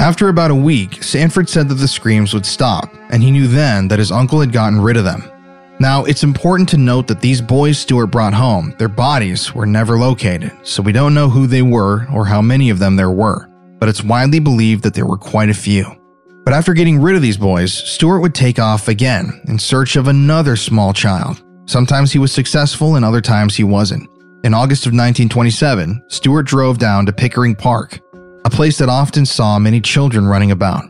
[0.00, 3.86] After about a week, Sanford said that the screams would stop, and he knew then
[3.88, 5.22] that his uncle had gotten rid of them.
[5.78, 9.98] Now, it's important to note that these boys Stewart brought home, their bodies were never
[9.98, 13.46] located, so we don't know who they were or how many of them there were,
[13.78, 15.84] but it's widely believed that there were quite a few.
[16.46, 20.08] But after getting rid of these boys, Stewart would take off again in search of
[20.08, 21.42] another small child.
[21.66, 24.08] Sometimes he was successful and other times he wasn't.
[24.44, 28.00] In August of 1927, Stewart drove down to Pickering Park,
[28.50, 30.82] a place that often saw many children running about.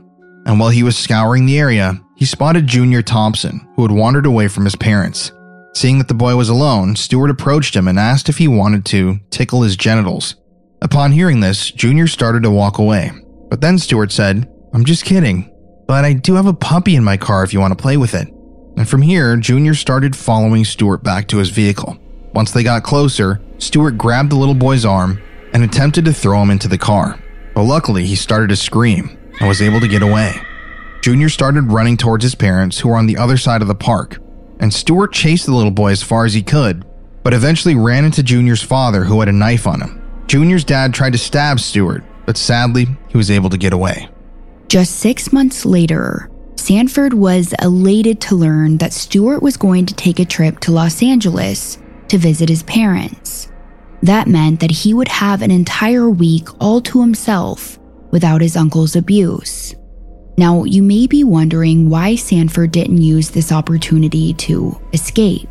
[0.47, 4.49] And while he was scouring the area, he spotted Junior Thompson, who had wandered away
[4.49, 5.31] from his parents.
[5.75, 9.19] Seeing that the boy was alone, Stewart approached him and asked if he wanted to
[9.29, 10.37] tickle his genitals.
[10.81, 13.13] Upon hearing this, Junior started to walk away.
[13.51, 15.55] But then Stewart said, I'm just kidding,
[15.87, 18.15] but I do have a puppy in my car if you want to play with
[18.15, 18.29] it.
[18.79, 21.99] And from here, Junior started following Stewart back to his vehicle.
[22.33, 25.21] Once they got closer, Stewart grabbed the little boy's arm
[25.53, 27.21] and attempted to throw him into the car.
[27.55, 30.35] But luckily, he started to scream and was able to get away.
[31.03, 34.19] Junior started running towards his parents, who were on the other side of the park,
[34.61, 36.85] and Stewart chased the little boy as far as he could,
[37.23, 40.03] but eventually ran into Junior's father, who had a knife on him.
[40.27, 44.09] Junior's dad tried to stab Stewart, but sadly, he was able to get away.
[44.69, 50.21] Just six months later, Sanford was elated to learn that Stewart was going to take
[50.21, 51.79] a trip to Los Angeles
[52.09, 53.50] to visit his parents.
[54.03, 57.79] That meant that he would have an entire week all to himself
[58.11, 59.75] without his uncle's abuse.
[60.39, 65.49] Now, you may be wondering why Sanford didn't use this opportunity to escape.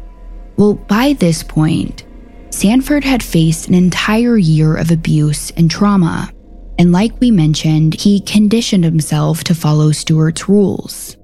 [0.57, 2.05] Well, by this point,
[2.49, 6.31] Sanford had faced an entire year of abuse and trauma.
[6.79, 11.17] And like we mentioned, he conditioned himself to follow Stewart's rules.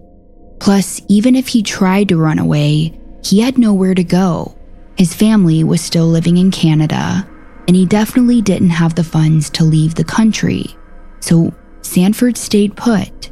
[0.59, 4.55] Plus, even if he tried to run away, he had nowhere to go.
[4.97, 7.27] His family was still living in Canada,
[7.67, 10.75] and he definitely didn't have the funds to leave the country.
[11.19, 13.31] So Sanford stayed put,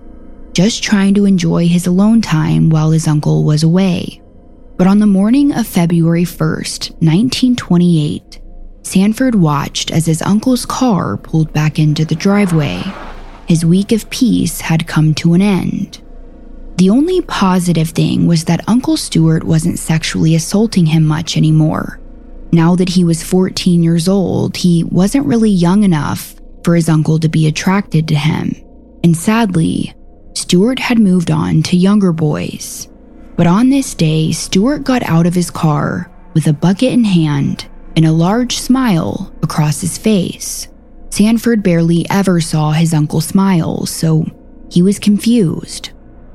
[0.53, 4.22] just trying to enjoy his alone time while his uncle was away.
[4.76, 8.41] But on the morning of February 1st, 1928,
[8.82, 12.84] Sanford watched as his uncle's car pulled back into the driveway.
[13.47, 16.03] His week of peace had come to an end.
[16.78, 21.99] The only positive thing was that Uncle Stewart wasn't sexually assaulting him much anymore.
[22.51, 27.19] Now that he was 14 years old, he wasn't really young enough for his uncle
[27.19, 28.55] to be attracted to him.
[29.03, 29.93] And sadly,
[30.34, 32.88] Stewart had moved on to younger boys.
[33.36, 37.65] But on this day, Stewart got out of his car with a bucket in hand
[37.95, 40.67] and a large smile across his face.
[41.09, 44.26] Sanford barely ever saw his uncle smile, so
[44.71, 45.91] he was confused.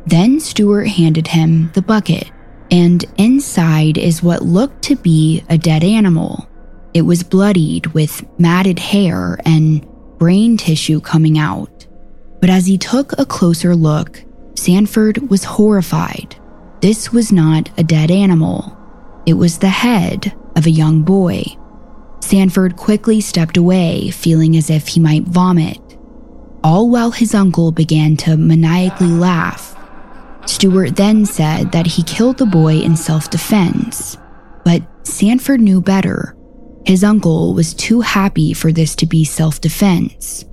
[0.09, 2.30] Then Stewart handed him the bucket,
[2.70, 6.48] and inside is what looked to be a dead animal.
[6.94, 9.86] It was bloodied with matted hair and
[10.16, 11.86] brain tissue coming out.
[12.40, 16.36] But as he took a closer look, Sanford was horrified.
[16.80, 18.78] This was not a dead animal,
[19.26, 21.44] it was the head of a young boy.
[22.20, 25.98] Sanford quickly stepped away, feeling as if he might vomit,
[26.64, 29.74] all while his uncle began to maniacally laugh
[30.49, 34.16] Stewart then said that he killed the boy in self defense,
[34.64, 36.34] but Sanford knew better.
[36.86, 40.46] His uncle was too happy for this to be self defense.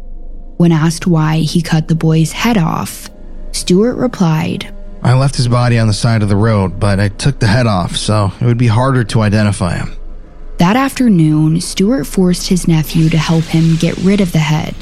[0.58, 3.10] When asked why he cut the boy's head off,
[3.54, 7.40] Stewart replied, I left his body on the side of the road, but I took
[7.40, 9.96] the head off, so it would be harder to identify him.
[10.58, 14.76] That afternoon, Stewart forced his nephew to help him get rid of the head.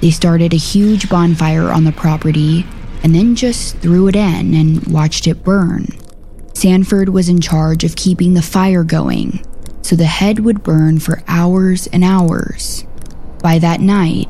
[0.00, 2.64] They started a huge bonfire on the property
[3.02, 5.86] and then just threw it in and watched it burn.
[6.54, 9.44] Sanford was in charge of keeping the fire going,
[9.82, 12.84] so the head would burn for hours and hours.
[13.42, 14.28] By that night,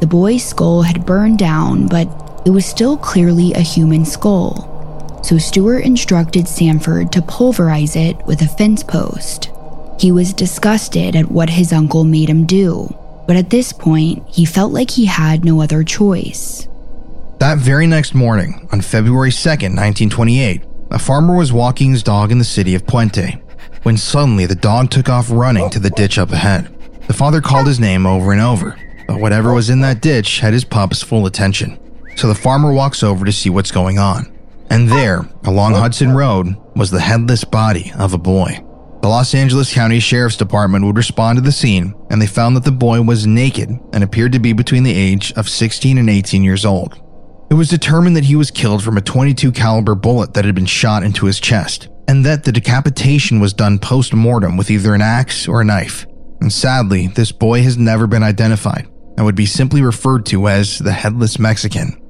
[0.00, 2.08] the boy's skull had burned down, but
[2.46, 5.20] it was still clearly a human skull.
[5.22, 9.50] So Stewart instructed Sanford to pulverize it with a fence post.
[9.98, 12.94] He was disgusted at what his uncle made him do,
[13.26, 16.68] but at this point, he felt like he had no other choice.
[17.38, 22.38] That very next morning, on February 2nd, 1928, a farmer was walking his dog in
[22.38, 23.42] the city of Puente
[23.82, 26.74] when suddenly the dog took off running to the ditch up ahead.
[27.06, 28.76] The father called his name over and over,
[29.06, 31.78] but whatever was in that ditch had his pup's full attention.
[32.16, 34.36] So the farmer walks over to see what's going on.
[34.70, 38.58] And there, along Hudson Road, was the headless body of a boy.
[39.02, 42.64] The Los Angeles County Sheriff's Department would respond to the scene, and they found that
[42.64, 46.42] the boy was naked and appeared to be between the age of 16 and 18
[46.42, 47.00] years old.
[47.48, 50.66] It was determined that he was killed from a 22 caliber bullet that had been
[50.66, 55.46] shot into his chest, and that the decapitation was done post-mortem with either an axe
[55.46, 56.06] or a knife.
[56.40, 60.78] And sadly, this boy has never been identified and would be simply referred to as
[60.78, 62.02] the headless Mexican.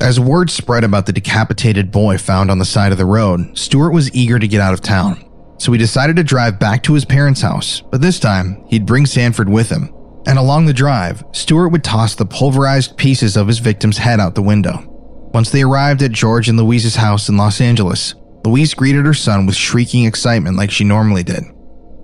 [0.00, 3.94] As word spread about the decapitated boy found on the side of the road, Stewart
[3.94, 5.24] was eager to get out of town.
[5.58, 9.06] So he decided to drive back to his parents' house, but this time he'd bring
[9.06, 9.94] Sanford with him
[10.26, 14.34] and along the drive, Stewart would toss the pulverized pieces of his victim's head out
[14.34, 14.84] the window.
[15.34, 18.14] Once they arrived at George and Louise's house in Los Angeles,
[18.44, 21.42] Louise greeted her son with shrieking excitement like she normally did.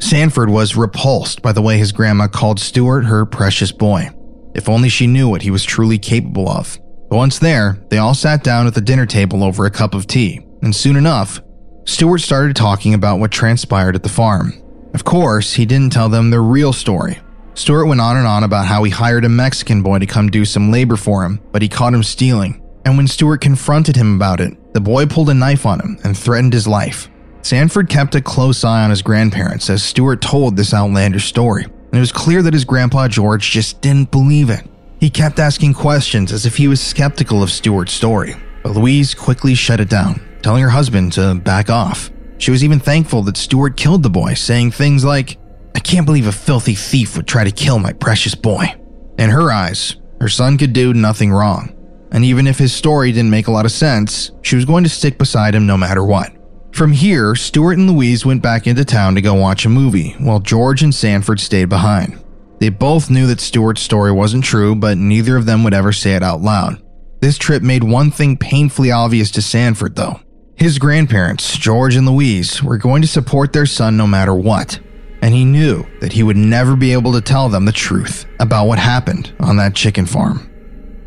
[0.01, 4.11] Sanford was repulsed by the way his grandma called Stewart her precious boy.
[4.55, 6.79] If only she knew what he was truly capable of.
[7.11, 10.07] But once there, they all sat down at the dinner table over a cup of
[10.07, 11.41] tea, and soon enough,
[11.85, 14.53] Stewart started talking about what transpired at the farm.
[14.95, 17.19] Of course, he didn't tell them the real story,
[17.59, 20.44] Stewart went on and on about how he hired a Mexican boy to come do
[20.44, 22.62] some labor for him, but he caught him stealing.
[22.84, 26.16] And when Stewart confronted him about it, the boy pulled a knife on him and
[26.16, 27.11] threatened his life.
[27.42, 31.94] Sanford kept a close eye on his grandparents as Stewart told this outlandish story, and
[31.94, 34.64] it was clear that his grandpa George just didn't believe it.
[35.00, 39.56] He kept asking questions as if he was skeptical of Stewart's story, but Louise quickly
[39.56, 42.12] shut it down, telling her husband to back off.
[42.38, 45.38] She was even thankful that Stewart killed the boy, saying things like,
[45.79, 48.74] I can't believe a filthy thief would try to kill my precious boy.
[49.16, 51.72] In her eyes, her son could do nothing wrong.
[52.11, 54.91] And even if his story didn't make a lot of sense, she was going to
[54.91, 56.33] stick beside him no matter what.
[56.72, 60.41] From here, Stewart and Louise went back into town to go watch a movie, while
[60.41, 62.24] George and Sanford stayed behind.
[62.59, 66.14] They both knew that Stewart's story wasn't true, but neither of them would ever say
[66.14, 66.83] it out loud.
[67.20, 70.18] This trip made one thing painfully obvious to Sanford, though.
[70.57, 74.81] His grandparents, George and Louise, were going to support their son no matter what
[75.23, 78.66] and he knew that he would never be able to tell them the truth about
[78.66, 80.49] what happened on that chicken farm.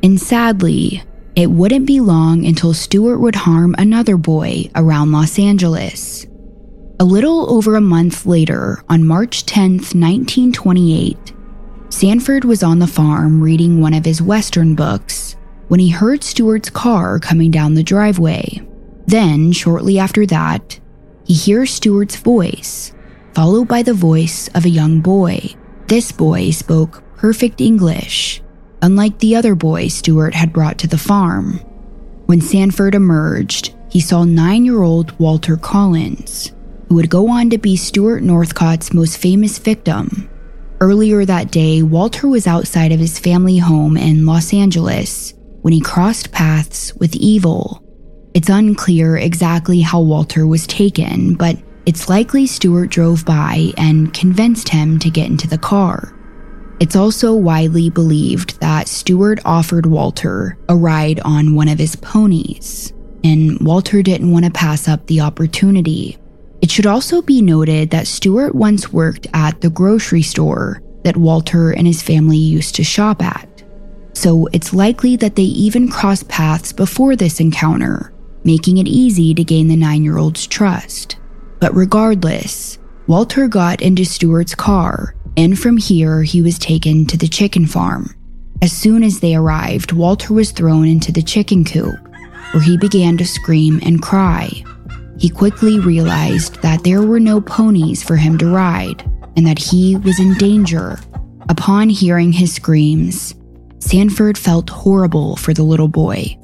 [0.03, 1.03] And sadly,
[1.35, 6.25] it wouldn't be long until Stewart would harm another boy around Los Angeles.
[6.99, 11.33] A little over a month later, on March 10, 1928,
[11.89, 15.35] Sanford was on the farm reading one of his Western books
[15.67, 18.61] when he heard Stewart's car coming down the driveway.
[19.07, 20.79] Then, shortly after that,
[21.25, 22.93] he hears Stewart's voice
[23.33, 25.55] followed by the voice of a young boy.
[25.87, 28.41] This boy spoke perfect English,
[28.81, 31.59] unlike the other boys Stewart had brought to the farm.
[32.25, 36.53] When Sanford emerged, he saw nine year old Walter Collins,
[36.87, 40.29] who would go on to be Stewart Northcott's most famous victim.
[40.79, 45.79] Earlier that day, Walter was outside of his family home in Los Angeles when he
[45.81, 47.83] crossed paths with Evil.
[48.33, 54.69] It's unclear exactly how Walter was taken, but it's likely Stewart drove by and convinced
[54.69, 56.13] him to get into the car.
[56.79, 62.91] It's also widely believed that Stewart offered Walter a ride on one of his ponies,
[63.23, 66.17] and Walter didn't want to pass up the opportunity.
[66.61, 71.71] It should also be noted that Stewart once worked at the grocery store that Walter
[71.71, 73.63] and his family used to shop at.
[74.13, 78.13] So it's likely that they even crossed paths before this encounter,
[78.43, 81.17] making it easy to gain the nine year old's trust.
[81.61, 87.27] But regardless, Walter got into Stewart's car, and from here he was taken to the
[87.27, 88.15] chicken farm.
[88.63, 91.95] As soon as they arrived, Walter was thrown into the chicken coop,
[92.51, 94.49] where he began to scream and cry.
[95.19, 99.07] He quickly realized that there were no ponies for him to ride,
[99.37, 100.99] and that he was in danger.
[101.47, 103.35] Upon hearing his screams,
[103.77, 106.35] Sanford felt horrible for the little boy.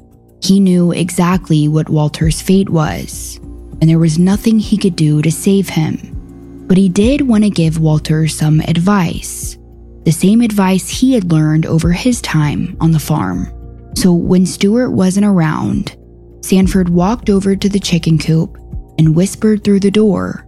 [0.44, 3.40] He knew exactly what Walter's fate was
[3.80, 6.64] and there was nothing he could do to save him.
[6.66, 9.56] But he did want to give Walter some advice.
[10.04, 13.52] the same advice he had learned over his time on the farm.
[13.94, 15.96] So when Stewart wasn't around,
[16.40, 18.56] Sanford walked over to the chicken coop
[18.98, 20.46] and whispered through the door,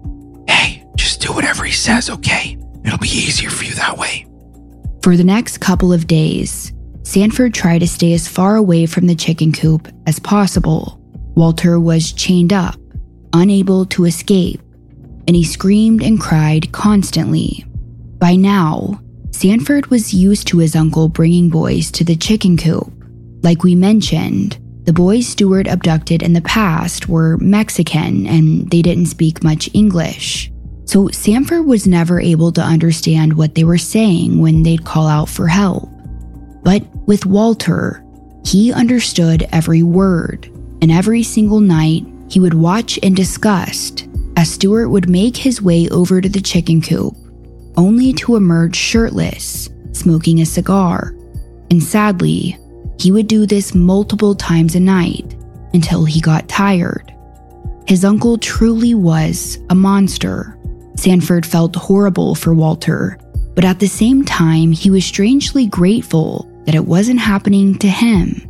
[0.48, 2.56] Hey, just do whatever he says, okay?
[2.86, 4.26] It'll be easier for you that way.
[5.02, 6.72] For the next couple of days,
[7.02, 10.98] Sanford tried to stay as far away from the chicken coop as possible.
[11.34, 12.79] Walter was chained up,
[13.32, 14.60] unable to escape,
[15.26, 17.64] and he screamed and cried constantly.
[18.18, 19.00] By now,
[19.30, 22.92] Sanford was used to his uncle bringing boys to the chicken coop.
[23.42, 29.06] Like we mentioned, the boys Stewart abducted in the past were Mexican and they didn't
[29.06, 30.50] speak much English.
[30.84, 35.28] So Sanford was never able to understand what they were saying when they'd call out
[35.28, 35.88] for help.
[36.62, 38.04] But with Walter,
[38.44, 40.46] he understood every word,
[40.82, 45.88] and every single night he would watch in disgust as Stewart would make his way
[45.90, 47.14] over to the chicken coop,
[47.76, 51.14] only to emerge shirtless, smoking a cigar.
[51.70, 52.56] And sadly,
[52.98, 55.36] he would do this multiple times a night
[55.74, 57.12] until he got tired.
[57.86, 60.56] His uncle truly was a monster.
[60.96, 63.18] Sanford felt horrible for Walter,
[63.54, 68.49] but at the same time, he was strangely grateful that it wasn't happening to him.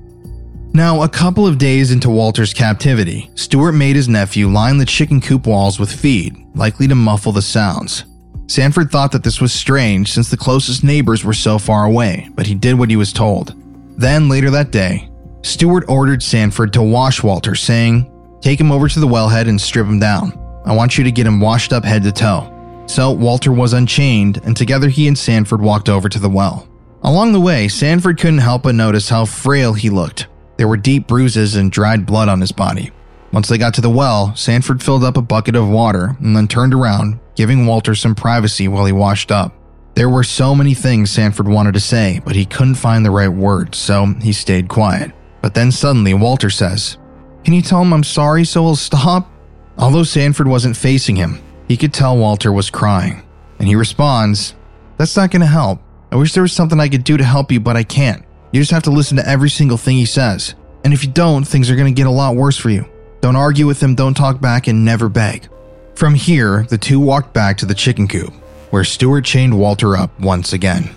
[0.73, 5.21] Now, a couple of days into Walter's captivity, Stewart made his nephew line the chicken
[5.21, 8.05] coop walls with feed, likely to muffle the sounds.
[8.47, 12.47] Sanford thought that this was strange since the closest neighbors were so far away, but
[12.47, 13.55] he did what he was told.
[13.99, 15.09] Then, later that day,
[15.43, 18.11] Stewart ordered Sanford to wash Walter, saying,
[18.41, 20.33] Take him over to the wellhead and strip him down.
[20.65, 22.85] I want you to get him washed up head to toe.
[22.87, 26.69] So Walter was unchained, and together he and Sanford walked over to the well.
[27.03, 30.29] Along the way, Sanford couldn't help but notice how frail he looked.
[30.61, 32.91] There were deep bruises and dried blood on his body.
[33.33, 36.47] Once they got to the well, Sanford filled up a bucket of water and then
[36.47, 39.55] turned around, giving Walter some privacy while he washed up.
[39.95, 43.31] There were so many things Sanford wanted to say, but he couldn't find the right
[43.31, 45.13] words, so he stayed quiet.
[45.41, 46.99] But then suddenly, Walter says,
[47.43, 49.33] Can you tell him I'm sorry so he'll stop?
[49.79, 53.23] Although Sanford wasn't facing him, he could tell Walter was crying.
[53.59, 54.55] And he responds,
[54.99, 55.81] That's not going to help.
[56.13, 58.27] I wish there was something I could do to help you, but I can't.
[58.53, 60.55] You just have to listen to every single thing he says.
[60.83, 62.85] And if you don't, things are going to get a lot worse for you.
[63.21, 65.49] Don't argue with him, don't talk back, and never beg.
[65.95, 68.33] From here, the two walked back to the chicken coop,
[68.71, 70.91] where Stewart chained Walter up once again.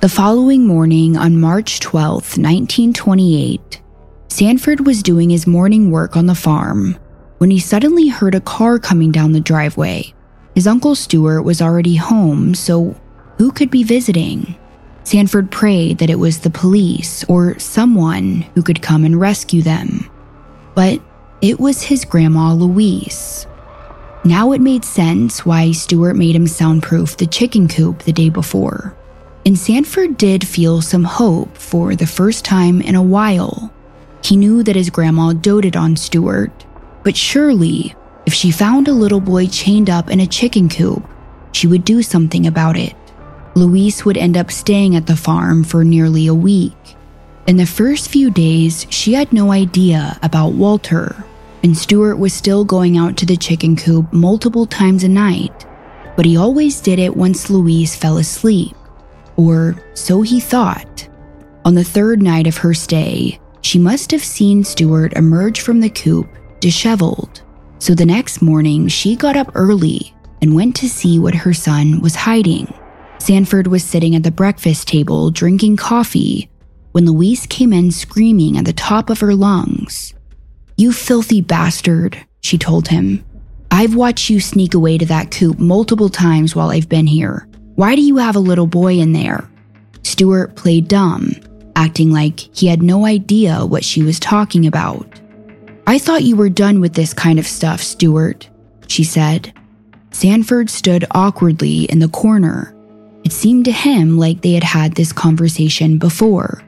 [0.00, 3.80] The following morning, on March 12, 1928,
[4.28, 6.98] Sanford was doing his morning work on the farm
[7.38, 10.12] when he suddenly heard a car coming down the driveway.
[10.54, 13.00] His uncle Stewart was already home, so
[13.38, 14.56] who could be visiting?
[15.04, 20.08] Sanford prayed that it was the police or someone who could come and rescue them.
[20.74, 21.00] But
[21.40, 23.46] it was his grandma Louise.
[24.24, 28.96] Now it made sense why Stewart made him soundproof the chicken coop the day before.
[29.44, 33.72] And Sanford did feel some hope for the first time in a while.
[34.22, 36.52] He knew that his grandma doted on Stewart,
[37.02, 41.04] but surely, if she found a little boy chained up in a chicken coop,
[41.50, 42.94] she would do something about it.
[43.54, 46.96] Louise would end up staying at the farm for nearly a week.
[47.46, 51.24] In the first few days, she had no idea about Walter,
[51.62, 55.66] and Stewart was still going out to the chicken coop multiple times a night,
[56.16, 58.74] but he always did it once Louise fell asleep,
[59.36, 61.08] or so he thought.
[61.64, 65.90] On the third night of her stay, she must have seen Stewart emerge from the
[65.90, 66.28] coop
[66.60, 67.42] disheveled.
[67.78, 72.00] So the next morning, she got up early and went to see what her son
[72.00, 72.72] was hiding.
[73.22, 76.50] Sanford was sitting at the breakfast table drinking coffee
[76.90, 80.12] when Louise came in screaming at the top of her lungs.
[80.76, 83.24] You filthy bastard, she told him.
[83.70, 87.46] I've watched you sneak away to that coop multiple times while I've been here.
[87.76, 89.48] Why do you have a little boy in there?
[90.02, 91.30] Stewart played dumb,
[91.76, 95.06] acting like he had no idea what she was talking about.
[95.86, 98.50] I thought you were done with this kind of stuff, Stewart,
[98.88, 99.52] she said.
[100.10, 102.74] Sanford stood awkwardly in the corner.
[103.24, 106.62] It seemed to him like they had had this conversation before.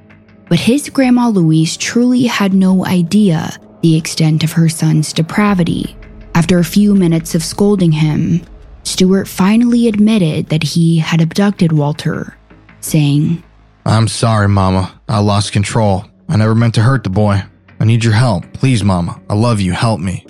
[0.49, 5.97] But his grandma Louise truly had no idea the extent of her son's depravity.
[6.35, 8.43] After a few minutes of scolding him,
[8.83, 12.37] Stewart finally admitted that he had abducted Walter,
[12.81, 13.43] saying,
[13.87, 15.01] I'm sorry, Mama.
[15.09, 16.05] I lost control.
[16.29, 17.43] I never meant to hurt the boy.
[17.81, 18.51] I need your help.
[18.53, 19.21] Please, Mama.
[19.29, 19.73] I love you.
[19.73, 20.27] Help me.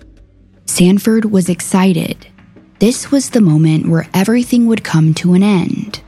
[0.66, 2.26] Sanford was excited.
[2.80, 6.02] This was the moment where everything would come to an end.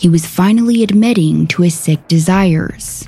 [0.00, 3.06] He was finally admitting to his sick desires.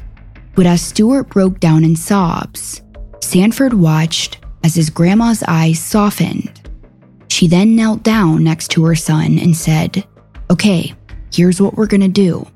[0.54, 2.82] But as Stewart broke down in sobs,
[3.22, 6.60] Sanford watched as his grandma's eyes softened.
[7.28, 10.04] She then knelt down next to her son and said,
[10.50, 10.94] Okay,
[11.32, 12.46] here's what we're gonna do.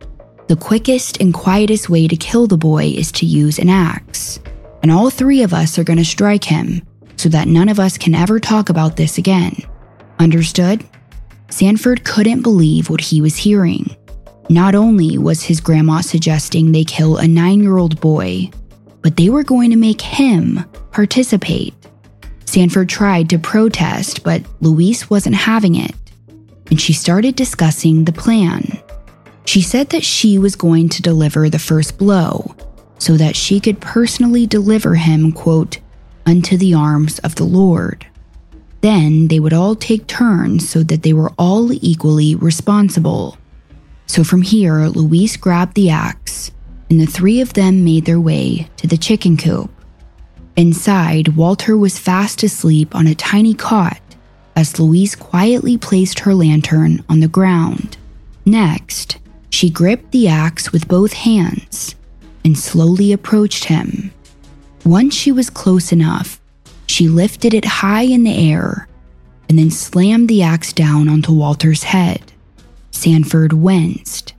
[0.49, 4.39] the quickest and quietest way to kill the boy is to use an axe.
[4.83, 6.83] And all three of us are to strike him
[7.17, 9.57] so that none of us can ever talk about this again.
[10.21, 10.85] Understood?
[11.49, 13.97] Sanford couldn't believe what he was hearing.
[14.49, 18.51] Not only was his grandma suggesting they kill a nine year old boy,
[19.03, 21.75] but they were going to make him participate.
[22.45, 25.95] Sanford tried to protest, but Louise wasn't having it,
[26.71, 28.79] and she started discussing the plan.
[29.47, 32.55] She said that she was going to deliver the first blow
[32.99, 35.79] so that she could personally deliver him, quote,
[36.25, 38.07] unto the arms of the Lord.
[38.81, 43.37] Then they would all take turns so that they were all equally responsible.
[44.07, 46.51] So from here, Louise grabbed the axe,
[46.89, 49.71] and the three of them made their way to the chicken coop.
[50.57, 54.01] Inside, Walter was fast asleep on a tiny cot
[54.57, 57.99] as Louise quietly placed her lantern on the ground.
[58.47, 59.19] Next,
[59.51, 61.95] she gripped the axe with both hands
[62.45, 64.13] and slowly approached him.
[64.85, 66.41] Once she was close enough,
[66.87, 68.89] she lifted it high in the air
[69.49, 72.33] and then slammed the axe down onto Walter's head.
[72.97, 74.35] Sanford winced.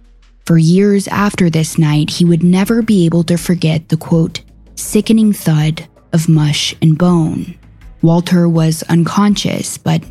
[0.46, 4.42] For years after this night, he would never be able to forget the quote,
[4.76, 7.56] sickening thud of mush and bone.
[8.02, 10.04] Walter was unconscious, but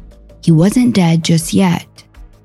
[0.42, 1.86] he wasn't dead just yet.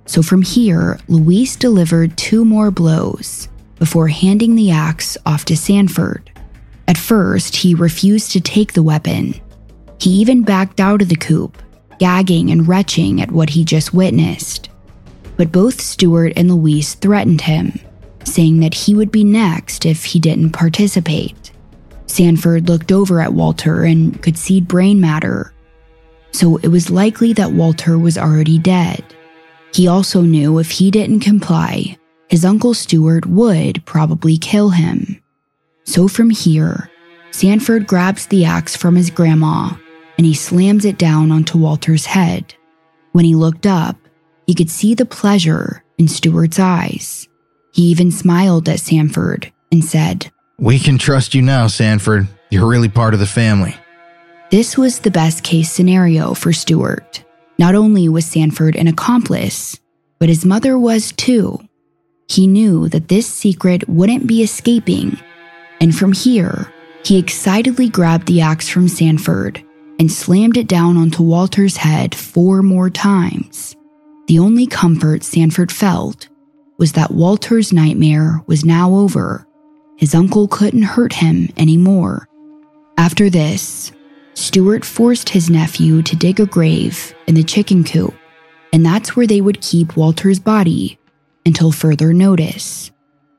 [0.05, 3.47] So from here, Louise delivered two more blows
[3.77, 6.31] before handing the axe off to Sanford.
[6.87, 9.35] At first, he refused to take the weapon.
[9.99, 11.61] He even backed out of the coop,
[11.99, 14.70] gagging and retching at what he just witnessed
[15.41, 17.79] but both Stewart and Louise threatened him,
[18.25, 21.51] saying that he would be next if he didn't participate.
[22.05, 25.51] Sanford looked over at Walter and could see brain matter,
[26.31, 29.03] so it was likely that Walter was already dead.
[29.73, 31.97] He also knew if he didn't comply,
[32.29, 35.23] his uncle Stewart would probably kill him.
[35.85, 36.91] So from here,
[37.31, 39.71] Sanford grabs the axe from his grandma
[40.19, 42.53] and he slams it down onto Walter's head.
[43.13, 43.97] When he looked up,
[44.51, 47.29] he could see the pleasure in Stewart's eyes.
[47.71, 50.29] He even smiled at Sanford and said,
[50.59, 52.27] We can trust you now, Sanford.
[52.49, 53.77] You're really part of the family.
[54.49, 57.23] This was the best case scenario for Stewart.
[57.59, 59.79] Not only was Sanford an accomplice,
[60.19, 61.57] but his mother was too.
[62.27, 65.17] He knew that this secret wouldn't be escaping,
[65.79, 66.73] and from here,
[67.05, 69.63] he excitedly grabbed the axe from Sanford
[69.97, 73.77] and slammed it down onto Walter's head four more times.
[74.27, 76.27] The only comfort Sanford felt
[76.77, 79.45] was that Walter's nightmare was now over.
[79.97, 82.27] His uncle couldn't hurt him anymore.
[82.97, 83.91] After this,
[84.33, 88.13] Stewart forced his nephew to dig a grave in the chicken coop,
[88.73, 90.97] and that's where they would keep Walter's body
[91.45, 92.91] until further notice.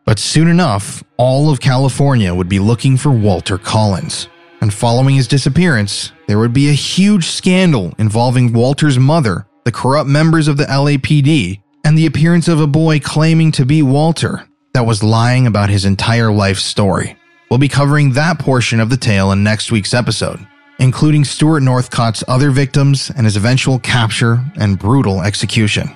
[0.04, 4.28] But soon enough, all of California would be looking for Walter Collins.
[4.60, 10.08] And following his disappearance, there would be a huge scandal involving Walter's mother the corrupt
[10.08, 14.86] members of the LAPD, and the appearance of a boy claiming to be Walter that
[14.86, 17.16] was lying about his entire life story.
[17.50, 20.46] We'll be covering that portion of the tale in next week's episode,
[20.78, 25.90] including Stewart Northcott's other victims and his eventual capture and brutal execution.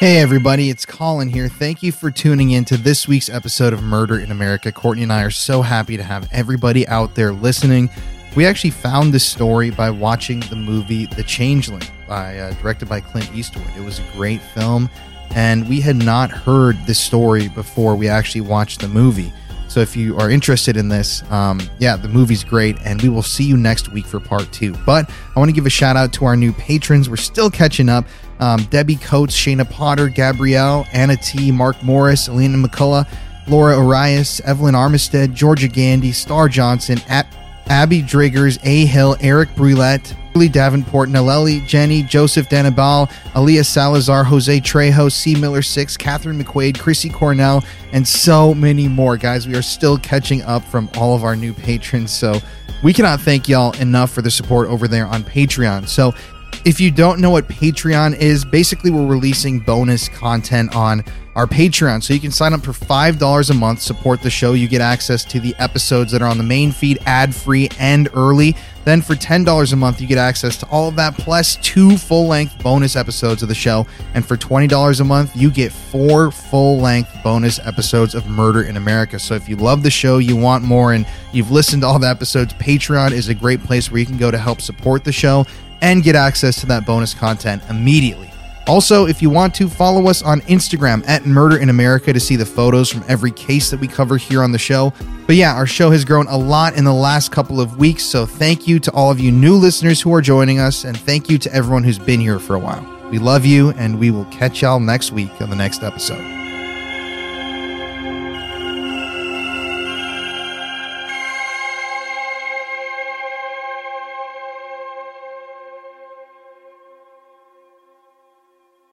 [0.00, 1.46] Hey, everybody, it's Colin here.
[1.46, 4.72] Thank you for tuning in to this week's episode of Murder in America.
[4.72, 7.90] Courtney and I are so happy to have everybody out there listening.
[8.34, 13.02] We actually found this story by watching the movie The Changeling, by, uh, directed by
[13.02, 13.66] Clint Eastwood.
[13.76, 14.88] It was a great film,
[15.34, 19.30] and we had not heard this story before we actually watched the movie.
[19.68, 23.22] So if you are interested in this, um, yeah, the movie's great, and we will
[23.22, 24.72] see you next week for part two.
[24.86, 27.10] But I want to give a shout out to our new patrons.
[27.10, 28.06] We're still catching up
[28.40, 33.06] um, Debbie Coates, Shayna Potter, Gabrielle, Anna T, Mark Morris, Elena McCullough,
[33.46, 37.26] Laura Arias, Evelyn Armistead, Georgia Gandy, Star Johnson, Ab-
[37.68, 38.86] Abby Driggers, A.
[38.86, 45.34] Hill, Eric Brulette, Julie Davenport, Naleli, Jenny, Joseph Danabal, Aaliyah Salazar, Jose Trejo, C.
[45.34, 49.16] Miller 6, Catherine McQuaid, Chrissy Cornell, and so many more.
[49.16, 52.12] Guys, we are still catching up from all of our new patrons.
[52.12, 52.40] So
[52.82, 55.88] we cannot thank y'all enough for the support over there on Patreon.
[55.88, 56.14] So
[56.62, 61.02] If you don't know what Patreon is, basically we're releasing bonus content on
[61.34, 62.02] our Patreon.
[62.02, 64.52] So you can sign up for $5 a month, support the show.
[64.52, 68.10] You get access to the episodes that are on the main feed ad free and
[68.12, 68.54] early.
[68.84, 72.26] Then for $10 a month, you get access to all of that plus two full
[72.26, 73.86] length bonus episodes of the show.
[74.12, 78.76] And for $20 a month, you get four full length bonus episodes of Murder in
[78.76, 79.18] America.
[79.18, 82.08] So if you love the show, you want more, and you've listened to all the
[82.08, 85.46] episodes, Patreon is a great place where you can go to help support the show
[85.82, 88.30] and get access to that bonus content immediately.
[88.66, 92.36] Also, if you want to, follow us on Instagram at Murder in America to see
[92.36, 94.92] the photos from every case that we cover here on the show.
[95.26, 98.26] But yeah, our show has grown a lot in the last couple of weeks, so
[98.26, 101.38] thank you to all of you new listeners who are joining us, and thank you
[101.38, 102.86] to everyone who's been here for a while.
[103.10, 106.39] We love you, and we will catch y'all next week on the next episode.